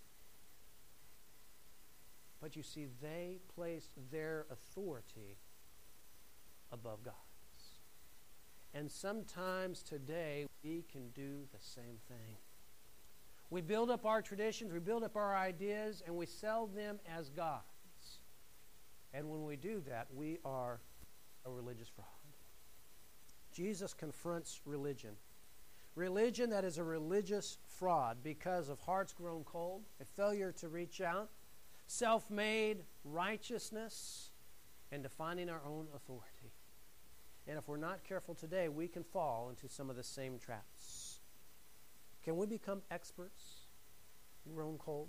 But 2.40 2.56
you 2.56 2.62
see, 2.62 2.86
they 3.02 3.38
placed 3.54 3.90
their 4.10 4.46
authority 4.50 5.36
above 6.72 7.02
God's. 7.02 7.16
And 8.72 8.90
sometimes 8.90 9.82
today 9.82 10.46
we 10.64 10.84
can 10.90 11.10
do 11.10 11.40
the 11.52 11.60
same 11.60 11.98
thing. 12.08 12.36
We 13.50 13.60
build 13.60 13.90
up 13.90 14.06
our 14.06 14.22
traditions, 14.22 14.72
we 14.72 14.78
build 14.78 15.04
up 15.04 15.16
our 15.16 15.36
ideas, 15.36 16.02
and 16.06 16.16
we 16.16 16.26
sell 16.26 16.66
them 16.66 16.98
as 17.18 17.28
gods. 17.28 17.64
And 19.12 19.28
when 19.30 19.44
we 19.44 19.56
do 19.56 19.82
that, 19.88 20.06
we 20.14 20.38
are 20.44 20.80
a 21.46 21.50
religious 21.50 21.88
fraud. 21.88 22.06
Jesus 23.52 23.94
confronts 23.94 24.60
religion. 24.64 25.10
Religion 25.94 26.50
that 26.50 26.64
is 26.64 26.78
a 26.78 26.84
religious 26.84 27.58
fraud 27.66 28.18
because 28.22 28.68
of 28.68 28.78
hearts 28.80 29.12
grown 29.12 29.42
cold, 29.44 29.82
a 30.00 30.04
failure 30.04 30.52
to 30.52 30.68
reach 30.68 31.00
out, 31.00 31.30
self 31.86 32.30
made 32.30 32.84
righteousness, 33.04 34.30
and 34.92 35.02
defining 35.02 35.50
our 35.50 35.60
own 35.66 35.88
authority. 35.94 36.52
And 37.48 37.58
if 37.58 37.66
we're 37.66 37.78
not 37.78 38.04
careful 38.04 38.34
today, 38.34 38.68
we 38.68 38.86
can 38.86 39.02
fall 39.02 39.48
into 39.50 39.68
some 39.68 39.90
of 39.90 39.96
the 39.96 40.04
same 40.04 40.38
traps. 40.38 41.18
Can 42.22 42.36
we 42.36 42.46
become 42.46 42.82
experts 42.90 43.66
grown 44.54 44.78
cold? 44.78 45.08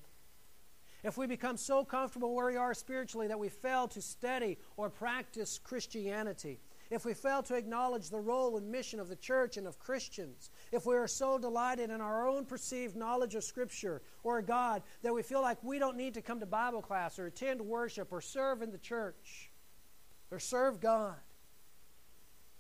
If 1.04 1.18
we 1.18 1.28
become 1.28 1.56
so 1.56 1.86
comfortable 1.86 2.36
where 2.36 2.48
we 2.48 2.58
are 2.58 2.74
spiritually 2.74 3.28
that 3.28 3.40
we 3.40 3.50
fail 3.50 3.88
to 3.90 4.02
study 4.02 4.58
or 4.76 4.90
practice 4.90 5.58
Christianity, 5.58 6.60
if 6.92 7.06
we 7.06 7.14
fail 7.14 7.44
to 7.44 7.56
acknowledge 7.56 8.10
the 8.10 8.20
role 8.20 8.58
and 8.58 8.70
mission 8.70 9.00
of 9.00 9.08
the 9.08 9.16
church 9.16 9.58
and 9.58 9.68
of 9.68 9.80
Christians, 9.80 10.50
if 10.72 10.86
we 10.86 10.96
are 10.96 11.08
so 11.08 11.38
delighted 11.38 11.90
in 11.90 12.02
our 12.02 12.28
own 12.28 12.46
perceived 12.46 12.96
knowledge 12.96 13.36
of 13.36 13.44
Scripture 13.44 14.02
or 14.24 14.42
God 14.42 14.82
that 15.04 15.14
we 15.14 15.22
feel 15.22 15.42
like 15.42 15.64
we 15.64 15.80
don't 15.80 15.98
need 15.98 16.16
to 16.16 16.22
come 16.22 16.40
to 16.40 16.46
Bible 16.46 16.82
class 16.82 17.20
or 17.20 17.28
attend 17.28 17.62
worship 17.62 18.12
or 18.12 18.22
serve 18.22 18.62
in 18.62 18.72
the 18.72 18.78
church 18.78 19.52
or 20.32 20.40
serve 20.40 20.82
God, 20.82 21.16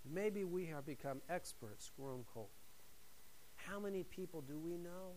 maybe 0.09 0.43
we 0.43 0.65
have 0.67 0.85
become 0.85 1.21
experts 1.29 1.91
grown 1.99 2.23
cold. 2.33 2.49
How 3.55 3.79
many 3.79 4.03
people 4.03 4.41
do 4.41 4.57
we 4.57 4.77
know 4.77 5.13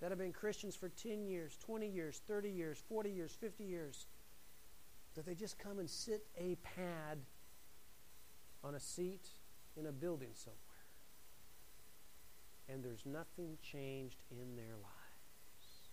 that 0.00 0.10
have 0.10 0.18
been 0.18 0.32
Christians 0.32 0.74
for 0.74 0.88
10 0.88 1.24
years, 1.26 1.56
20 1.64 1.86
years, 1.88 2.20
30 2.26 2.50
years, 2.50 2.82
40 2.88 3.10
years, 3.10 3.36
50 3.38 3.64
years? 3.64 4.06
that 5.14 5.26
they 5.26 5.34
just 5.34 5.58
come 5.58 5.78
and 5.78 5.90
sit 5.90 6.26
a 6.38 6.56
pad 6.62 7.18
on 8.62 8.74
a 8.74 8.80
seat 8.80 9.28
in 9.76 9.86
a 9.86 9.92
building 9.92 10.30
somewhere. 10.34 10.58
And 12.68 12.84
there's 12.84 13.04
nothing 13.04 13.58
changed 13.62 14.22
in 14.30 14.56
their 14.56 14.76
lives. 14.76 15.90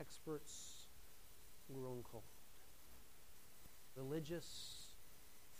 Experts 0.00 0.86
grown 1.72 2.02
cold. 2.10 2.24
Religious 3.94 4.86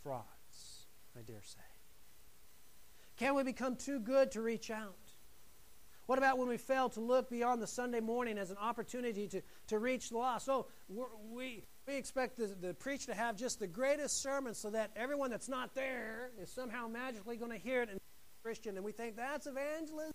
frauds, 0.03 0.87
I 1.16 1.20
dare 1.22 1.42
say. 1.42 1.61
Can 3.18 3.35
we 3.35 3.42
become 3.42 3.77
too 3.77 4.01
good 4.01 4.33
to 4.33 4.40
reach 4.40 4.70
out? 4.70 5.12
What 6.12 6.18
about 6.18 6.37
when 6.37 6.48
we 6.48 6.59
fail 6.59 6.90
to 6.90 7.01
look 7.01 7.31
beyond 7.31 7.62
the 7.62 7.66
Sunday 7.66 8.01
morning 8.01 8.37
as 8.37 8.51
an 8.51 8.59
opportunity 8.59 9.27
to, 9.29 9.40
to 9.68 9.79
reach 9.79 10.11
the 10.11 10.18
lost? 10.18 10.44
So 10.44 10.66
we, 10.87 11.64
we 11.88 11.96
expect 11.96 12.37
the, 12.37 12.48
the 12.48 12.75
preacher 12.75 13.07
to 13.07 13.14
have 13.14 13.35
just 13.35 13.59
the 13.59 13.66
greatest 13.66 14.22
sermon 14.22 14.53
so 14.53 14.68
that 14.68 14.90
everyone 14.94 15.31
that's 15.31 15.48
not 15.48 15.75
there 15.75 16.29
is 16.38 16.53
somehow 16.53 16.87
magically 16.87 17.38
going 17.38 17.51
to 17.51 17.57
hear 17.57 17.81
it 17.81 17.88
and 17.88 17.96
be 17.96 18.05
Christian, 18.42 18.77
and 18.77 18.85
we 18.85 18.92
think 18.92 19.16
that's 19.16 19.46
evangelism. 19.46 20.12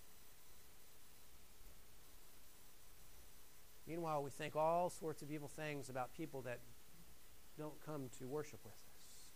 Meanwhile, 3.88 4.22
we 4.22 4.30
think 4.30 4.54
all 4.54 4.90
sorts 4.90 5.22
of 5.22 5.32
evil 5.32 5.48
things 5.48 5.88
about 5.88 6.14
people 6.14 6.42
that 6.42 6.60
don't 7.58 7.74
come 7.84 8.08
to 8.20 8.28
worship 8.28 8.60
with 8.64 8.74
us. 8.74 9.30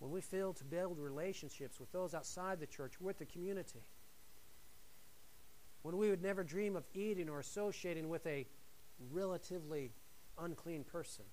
When 0.00 0.10
we 0.10 0.20
fail 0.20 0.52
to 0.54 0.64
build 0.64 0.98
relationships 0.98 1.78
with 1.78 1.92
those 1.92 2.12
outside 2.12 2.58
the 2.58 2.66
church, 2.66 3.00
with 3.00 3.20
the 3.20 3.24
community, 3.24 3.84
when 5.86 5.96
we 5.98 6.10
would 6.10 6.20
never 6.20 6.42
dream 6.42 6.74
of 6.74 6.84
eating 6.94 7.28
or 7.28 7.38
associating 7.38 8.08
with 8.08 8.26
a 8.26 8.44
relatively 9.12 9.92
unclean 10.36 10.82
person, 10.82 11.24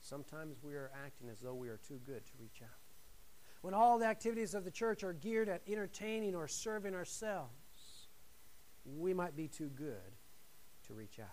sometimes 0.00 0.64
we 0.64 0.74
are 0.74 0.90
acting 1.06 1.28
as 1.28 1.38
though 1.38 1.54
we 1.54 1.68
are 1.68 1.76
too 1.76 2.00
good 2.04 2.26
to 2.26 2.32
reach 2.40 2.60
out. 2.60 2.68
When 3.60 3.72
all 3.72 4.00
the 4.00 4.06
activities 4.06 4.52
of 4.52 4.64
the 4.64 4.70
church 4.72 5.04
are 5.04 5.12
geared 5.12 5.48
at 5.48 5.62
entertaining 5.68 6.34
or 6.34 6.48
serving 6.48 6.92
ourselves, 6.92 8.08
we 8.84 9.14
might 9.14 9.36
be 9.36 9.46
too 9.46 9.68
good 9.68 10.16
to 10.88 10.94
reach 10.94 11.20
out. 11.20 11.28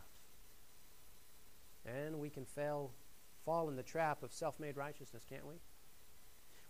And 1.83 2.19
we 2.19 2.29
can 2.29 2.45
fail, 2.45 2.91
fall 3.43 3.69
in 3.69 3.75
the 3.75 3.81
trap 3.81 4.21
of 4.21 4.31
self 4.31 4.59
made 4.59 4.77
righteousness, 4.77 5.25
can't 5.27 5.47
we? 5.47 5.55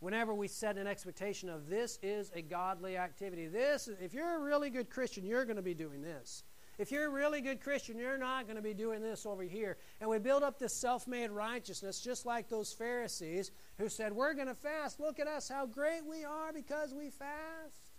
Whenever 0.02 0.34
we 0.34 0.48
set 0.48 0.78
an 0.78 0.88
expectation 0.88 1.48
of 1.48 1.70
this 1.70 1.98
is 2.04 2.32
a 2.36 2.42
godly 2.42 2.98
activity. 2.98 3.48
This, 3.48 3.88
if 4.02 4.14
you're 4.14 4.36
a 4.36 4.40
really 4.40 4.70
good 4.70 4.90
Christian, 4.90 5.26
you're 5.26 5.46
going 5.46 5.56
to 5.56 5.62
be 5.62 5.76
doing 5.76 6.02
this. 6.02 6.44
If 6.78 6.92
you're 6.92 7.06
a 7.06 7.10
really 7.10 7.42
good 7.42 7.62
Christian, 7.62 8.00
you're 8.00 8.18
not 8.18 8.46
going 8.46 8.56
to 8.56 8.62
be 8.62 8.74
doing 8.74 9.02
this 9.02 9.26
over 9.28 9.44
here. 9.44 9.78
And 10.00 10.10
we 10.10 10.18
build 10.18 10.42
up 10.42 10.58
this 10.58 10.82
self 10.82 11.08
made 11.08 11.30
righteousness, 11.30 12.02
just 12.02 12.26
like 12.26 12.50
those 12.50 12.74
Pharisees 12.74 13.52
who 13.78 13.88
said, 13.88 14.14
We're 14.14 14.34
going 14.34 14.48
to 14.48 14.56
fast. 14.56 15.00
Look 15.00 15.20
at 15.20 15.28
us, 15.28 15.48
how 15.48 15.68
great 15.68 16.02
we 16.10 16.26
are 16.26 16.52
because 16.52 16.94
we 16.94 17.12
fast. 17.12 17.92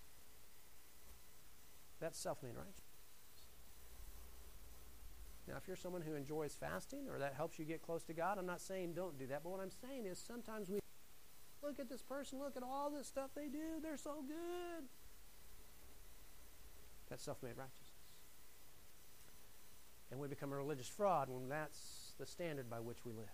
That's 2.00 2.20
self 2.20 2.42
made 2.42 2.56
righteousness. 2.56 2.78
Now, 5.46 5.54
if 5.56 5.68
you're 5.68 5.76
someone 5.76 6.02
who 6.02 6.14
enjoys 6.14 6.54
fasting 6.54 7.08
or 7.08 7.18
that 7.20 7.34
helps 7.34 7.58
you 7.58 7.64
get 7.64 7.82
close 7.82 8.02
to 8.04 8.14
God, 8.14 8.38
I'm 8.38 8.46
not 8.46 8.60
saying 8.60 8.94
don't 8.94 9.16
do 9.16 9.26
that. 9.28 9.42
But 9.44 9.50
what 9.50 9.60
I'm 9.60 9.70
saying 9.70 10.06
is 10.06 10.18
sometimes 10.18 10.68
we 10.70 10.80
Look 11.62 11.78
at 11.78 11.88
this 11.88 12.02
person. 12.02 12.38
Look 12.38 12.56
at 12.56 12.62
all 12.62 12.90
this 12.90 13.06
stuff 13.06 13.30
they 13.34 13.46
do. 13.46 13.80
They're 13.82 13.96
so 13.96 14.16
good. 14.26 14.84
That's 17.08 17.22
self 17.22 17.42
made 17.42 17.56
righteousness. 17.56 17.90
And 20.10 20.20
we 20.20 20.28
become 20.28 20.52
a 20.52 20.56
religious 20.56 20.88
fraud 20.88 21.28
when 21.28 21.48
that's 21.48 22.12
the 22.18 22.26
standard 22.26 22.68
by 22.68 22.80
which 22.80 22.98
we 23.04 23.12
live. 23.12 23.24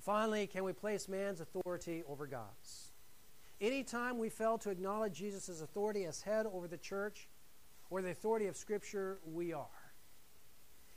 Finally, 0.00 0.46
can 0.46 0.64
we 0.64 0.72
place 0.72 1.08
man's 1.08 1.40
authority 1.40 2.02
over 2.08 2.26
God's? 2.26 2.92
Anytime 3.60 4.18
we 4.18 4.28
fail 4.28 4.58
to 4.58 4.70
acknowledge 4.70 5.14
Jesus' 5.14 5.60
authority 5.60 6.04
as 6.04 6.22
head 6.22 6.46
over 6.46 6.68
the 6.68 6.76
church 6.76 7.28
or 7.90 8.02
the 8.02 8.10
authority 8.10 8.46
of 8.46 8.56
Scripture, 8.56 9.18
we 9.26 9.52
are. 9.52 9.66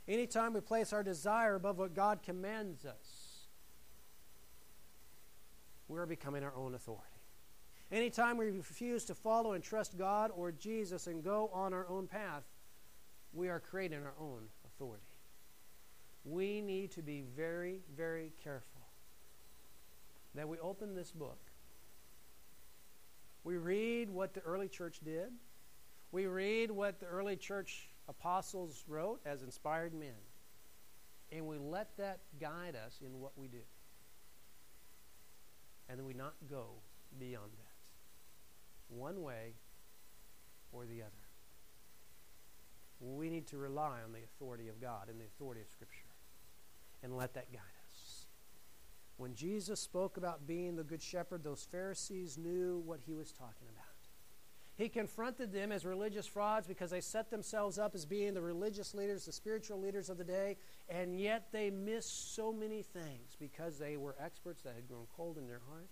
Anytime 0.06 0.52
we 0.52 0.60
place 0.60 0.92
our 0.92 1.02
desire 1.02 1.54
above 1.54 1.78
what 1.78 1.94
God 1.94 2.22
commands 2.22 2.84
us, 2.84 3.29
we're 5.90 6.06
becoming 6.06 6.44
our 6.44 6.54
own 6.56 6.74
authority. 6.74 7.04
Anytime 7.90 8.36
we 8.36 8.46
refuse 8.46 9.04
to 9.06 9.14
follow 9.14 9.52
and 9.52 9.64
trust 9.64 9.98
God 9.98 10.30
or 10.34 10.52
Jesus 10.52 11.08
and 11.08 11.24
go 11.24 11.50
on 11.52 11.74
our 11.74 11.86
own 11.88 12.06
path, 12.06 12.44
we 13.32 13.48
are 13.48 13.58
creating 13.58 13.98
our 13.98 14.14
own 14.20 14.42
authority. 14.64 15.02
We 16.24 16.60
need 16.60 16.92
to 16.92 17.02
be 17.02 17.24
very, 17.36 17.80
very 17.96 18.32
careful 18.44 18.82
that 20.36 20.48
we 20.48 20.58
open 20.60 20.94
this 20.94 21.10
book. 21.10 21.40
We 23.42 23.56
read 23.56 24.10
what 24.10 24.32
the 24.32 24.40
early 24.42 24.68
church 24.68 25.00
did. 25.04 25.32
We 26.12 26.26
read 26.26 26.70
what 26.70 27.00
the 27.00 27.06
early 27.06 27.34
church 27.34 27.88
apostles 28.08 28.84
wrote 28.86 29.20
as 29.26 29.42
inspired 29.42 29.92
men. 29.92 30.14
And 31.32 31.46
we 31.46 31.58
let 31.58 31.96
that 31.96 32.20
guide 32.40 32.76
us 32.76 33.00
in 33.04 33.18
what 33.20 33.32
we 33.36 33.48
do 33.48 33.58
and 35.90 35.98
then 35.98 36.06
we 36.06 36.14
not 36.14 36.34
go 36.48 36.66
beyond 37.18 37.50
that. 37.58 38.94
One 38.94 39.22
way 39.22 39.54
or 40.72 40.84
the 40.86 41.02
other. 41.02 41.10
We 43.00 43.28
need 43.28 43.48
to 43.48 43.58
rely 43.58 43.98
on 44.04 44.12
the 44.12 44.22
authority 44.22 44.68
of 44.68 44.80
God 44.80 45.08
and 45.08 45.20
the 45.20 45.24
authority 45.24 45.62
of 45.62 45.68
Scripture 45.68 46.04
and 47.02 47.16
let 47.16 47.34
that 47.34 47.50
guide 47.52 47.60
us. 47.88 48.26
When 49.16 49.34
Jesus 49.34 49.80
spoke 49.80 50.16
about 50.16 50.46
being 50.46 50.76
the 50.76 50.84
Good 50.84 51.02
Shepherd, 51.02 51.42
those 51.42 51.66
Pharisees 51.70 52.38
knew 52.38 52.82
what 52.84 53.00
he 53.04 53.14
was 53.14 53.32
talking 53.32 53.66
about. 53.72 53.79
He 54.80 54.88
confronted 54.88 55.52
them 55.52 55.72
as 55.72 55.84
religious 55.84 56.26
frauds 56.26 56.66
because 56.66 56.90
they 56.90 57.02
set 57.02 57.30
themselves 57.30 57.78
up 57.78 57.94
as 57.94 58.06
being 58.06 58.32
the 58.32 58.40
religious 58.40 58.94
leaders, 58.94 59.26
the 59.26 59.32
spiritual 59.32 59.78
leaders 59.78 60.08
of 60.08 60.16
the 60.16 60.24
day, 60.24 60.56
and 60.88 61.20
yet 61.20 61.48
they 61.52 61.68
missed 61.68 62.34
so 62.34 62.50
many 62.50 62.80
things 62.80 63.36
because 63.38 63.78
they 63.78 63.98
were 63.98 64.16
experts 64.18 64.62
that 64.62 64.74
had 64.74 64.88
grown 64.88 65.04
cold 65.14 65.36
in 65.36 65.46
their 65.46 65.60
heart, 65.68 65.90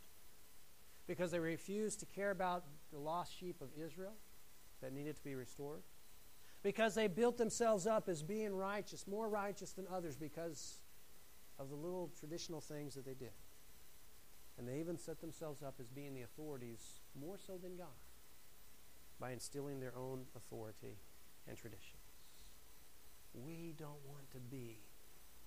because 1.07 1.31
they 1.33 1.38
refused 1.38 2.01
to 2.01 2.07
care 2.07 2.31
about 2.31 2.64
the 2.90 2.98
lost 2.98 3.38
sheep 3.38 3.61
of 3.61 3.68
Israel 3.77 4.14
that 4.81 4.94
needed 4.94 5.16
to 5.16 5.22
be 5.22 5.35
restored, 5.35 5.83
because 6.62 6.94
they 6.94 7.09
built 7.09 7.37
themselves 7.37 7.87
up 7.87 8.09
as 8.09 8.22
being 8.22 8.55
righteous, 8.55 9.07
more 9.07 9.29
righteous 9.29 9.72
than 9.72 9.85
others 9.92 10.16
because 10.16 10.79
of 11.59 11.68
the 11.68 11.77
little 11.77 12.11
traditional 12.18 12.62
things 12.62 12.94
that 12.94 13.05
they 13.05 13.12
did. 13.12 13.33
And 14.57 14.66
they 14.66 14.81
even 14.81 14.96
set 14.96 15.20
themselves 15.20 15.62
up 15.62 15.74
as 15.79 15.90
being 15.90 16.14
the 16.14 16.22
authorities 16.22 17.01
more 17.14 17.37
so 17.37 17.59
than 17.59 17.77
God 17.77 17.88
by 19.21 19.33
instilling 19.33 19.81
their 19.81 19.97
own 19.97 20.25
authority 20.37 20.97
and 21.49 21.57
traditions. 21.57 21.95
We 23.35 23.75
don't 23.77 24.01
want 24.07 24.31
to 24.33 24.39
be 24.39 24.79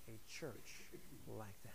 a 0.07 0.19
church 0.27 0.89
like 1.27 1.61
that. 1.63 1.71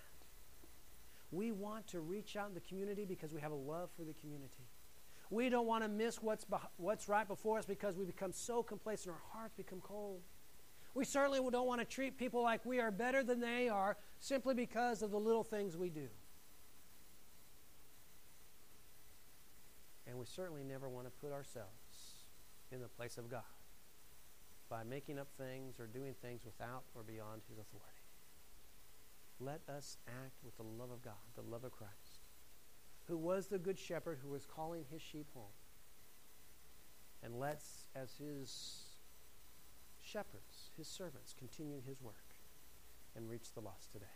We 1.33 1.53
want 1.53 1.87
to 1.89 2.01
reach 2.01 2.37
out 2.37 2.49
in 2.49 2.55
the 2.55 2.61
community 2.61 3.05
because 3.05 3.33
we 3.35 3.41
have 3.41 3.53
a 3.53 3.57
love 3.57 3.91
for 3.97 4.03
the 4.03 4.15
community. 4.15 4.69
We 5.31 5.49
don't 5.49 5.67
want 5.67 5.83
to 5.83 5.89
miss 5.89 6.23
what's, 6.23 6.45
beh- 6.45 6.61
what's 6.77 7.09
right 7.09 7.27
before 7.27 7.59
us 7.59 7.67
because 7.67 7.97
we 7.97 8.05
become 8.05 8.33
so 8.33 8.63
complacent, 8.63 9.15
our 9.15 9.39
hearts 9.39 9.55
become 9.55 9.81
cold. 9.81 10.21
We 10.95 11.05
certainly 11.05 11.41
don't 11.51 11.67
want 11.67 11.81
to 11.81 11.85
treat 11.85 12.17
people 12.17 12.43
like 12.43 12.65
we 12.65 12.81
are 12.81 12.91
better 12.91 13.25
than 13.25 13.41
they 13.41 13.69
are 13.69 13.97
simply 14.21 14.55
because 14.55 15.03
of 15.03 15.11
the 15.11 15.19
little 15.19 15.43
things 15.43 15.77
we 15.77 15.91
do. 15.91 16.09
And 20.07 20.17
we 20.17 20.25
certainly 20.27 20.63
never 20.63 20.89
want 20.89 21.07
to 21.07 21.11
put 21.11 21.33
ourselves 21.33 21.86
in 22.73 22.81
the 22.81 22.89
place 22.89 23.19
of 23.19 23.31
God 23.31 23.43
by 24.69 24.83
making 24.83 25.19
up 25.19 25.29
things 25.39 25.79
or 25.79 25.87
doing 25.87 26.15
things 26.21 26.43
without 26.45 26.85
or 26.95 27.03
beyond 27.03 27.43
His 27.49 27.59
authority. 27.59 27.97
Let 29.39 29.61
us 29.69 29.99
act 30.09 30.39
with 30.43 30.57
the 30.57 30.63
love 30.63 30.91
of 30.91 31.03
God, 31.03 31.15
the 31.35 31.43
love 31.43 31.65
of 31.65 31.73
Christ, 31.73 32.21
who 33.05 33.17
was 33.17 33.47
the 33.47 33.59
good 33.59 33.79
shepherd 33.79 34.19
who 34.23 34.31
was 34.31 34.47
calling 34.47 34.85
his 34.91 35.03
sheep 35.03 35.27
home. 35.35 35.53
And 37.23 37.39
let's, 37.39 37.87
as 37.95 38.15
his 38.19 38.85
shepherds, 40.03 40.71
his 40.77 40.89
servants, 40.89 41.35
continue 41.39 41.83
his 41.87 42.01
work 42.01 42.15
and 43.15 43.29
reach 43.29 43.53
the 43.53 43.61
lost 43.61 43.93
today. 43.93 44.07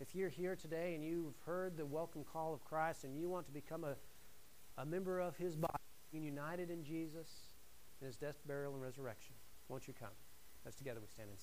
If 0.00 0.14
you're 0.14 0.28
here 0.28 0.56
today 0.56 0.94
and 0.94 1.04
you've 1.04 1.38
heard 1.44 1.76
the 1.76 1.86
welcome 1.86 2.24
call 2.24 2.54
of 2.54 2.64
Christ 2.64 3.04
and 3.04 3.18
you 3.18 3.28
want 3.28 3.46
to 3.46 3.52
become 3.52 3.84
a, 3.84 3.96
a 4.78 4.86
member 4.86 5.20
of 5.20 5.36
his 5.36 5.54
body, 5.54 5.74
being 6.14 6.24
united 6.24 6.70
in 6.70 6.84
Jesus 6.84 7.26
in 8.00 8.06
his 8.06 8.16
death, 8.16 8.36
burial, 8.46 8.72
and 8.72 8.80
resurrection, 8.80 9.34
won't 9.68 9.88
you 9.88 9.94
come? 9.98 10.14
As 10.64 10.76
together 10.76 11.00
we 11.00 11.08
stand 11.08 11.28
and 11.28 11.38
sing. 11.38 11.42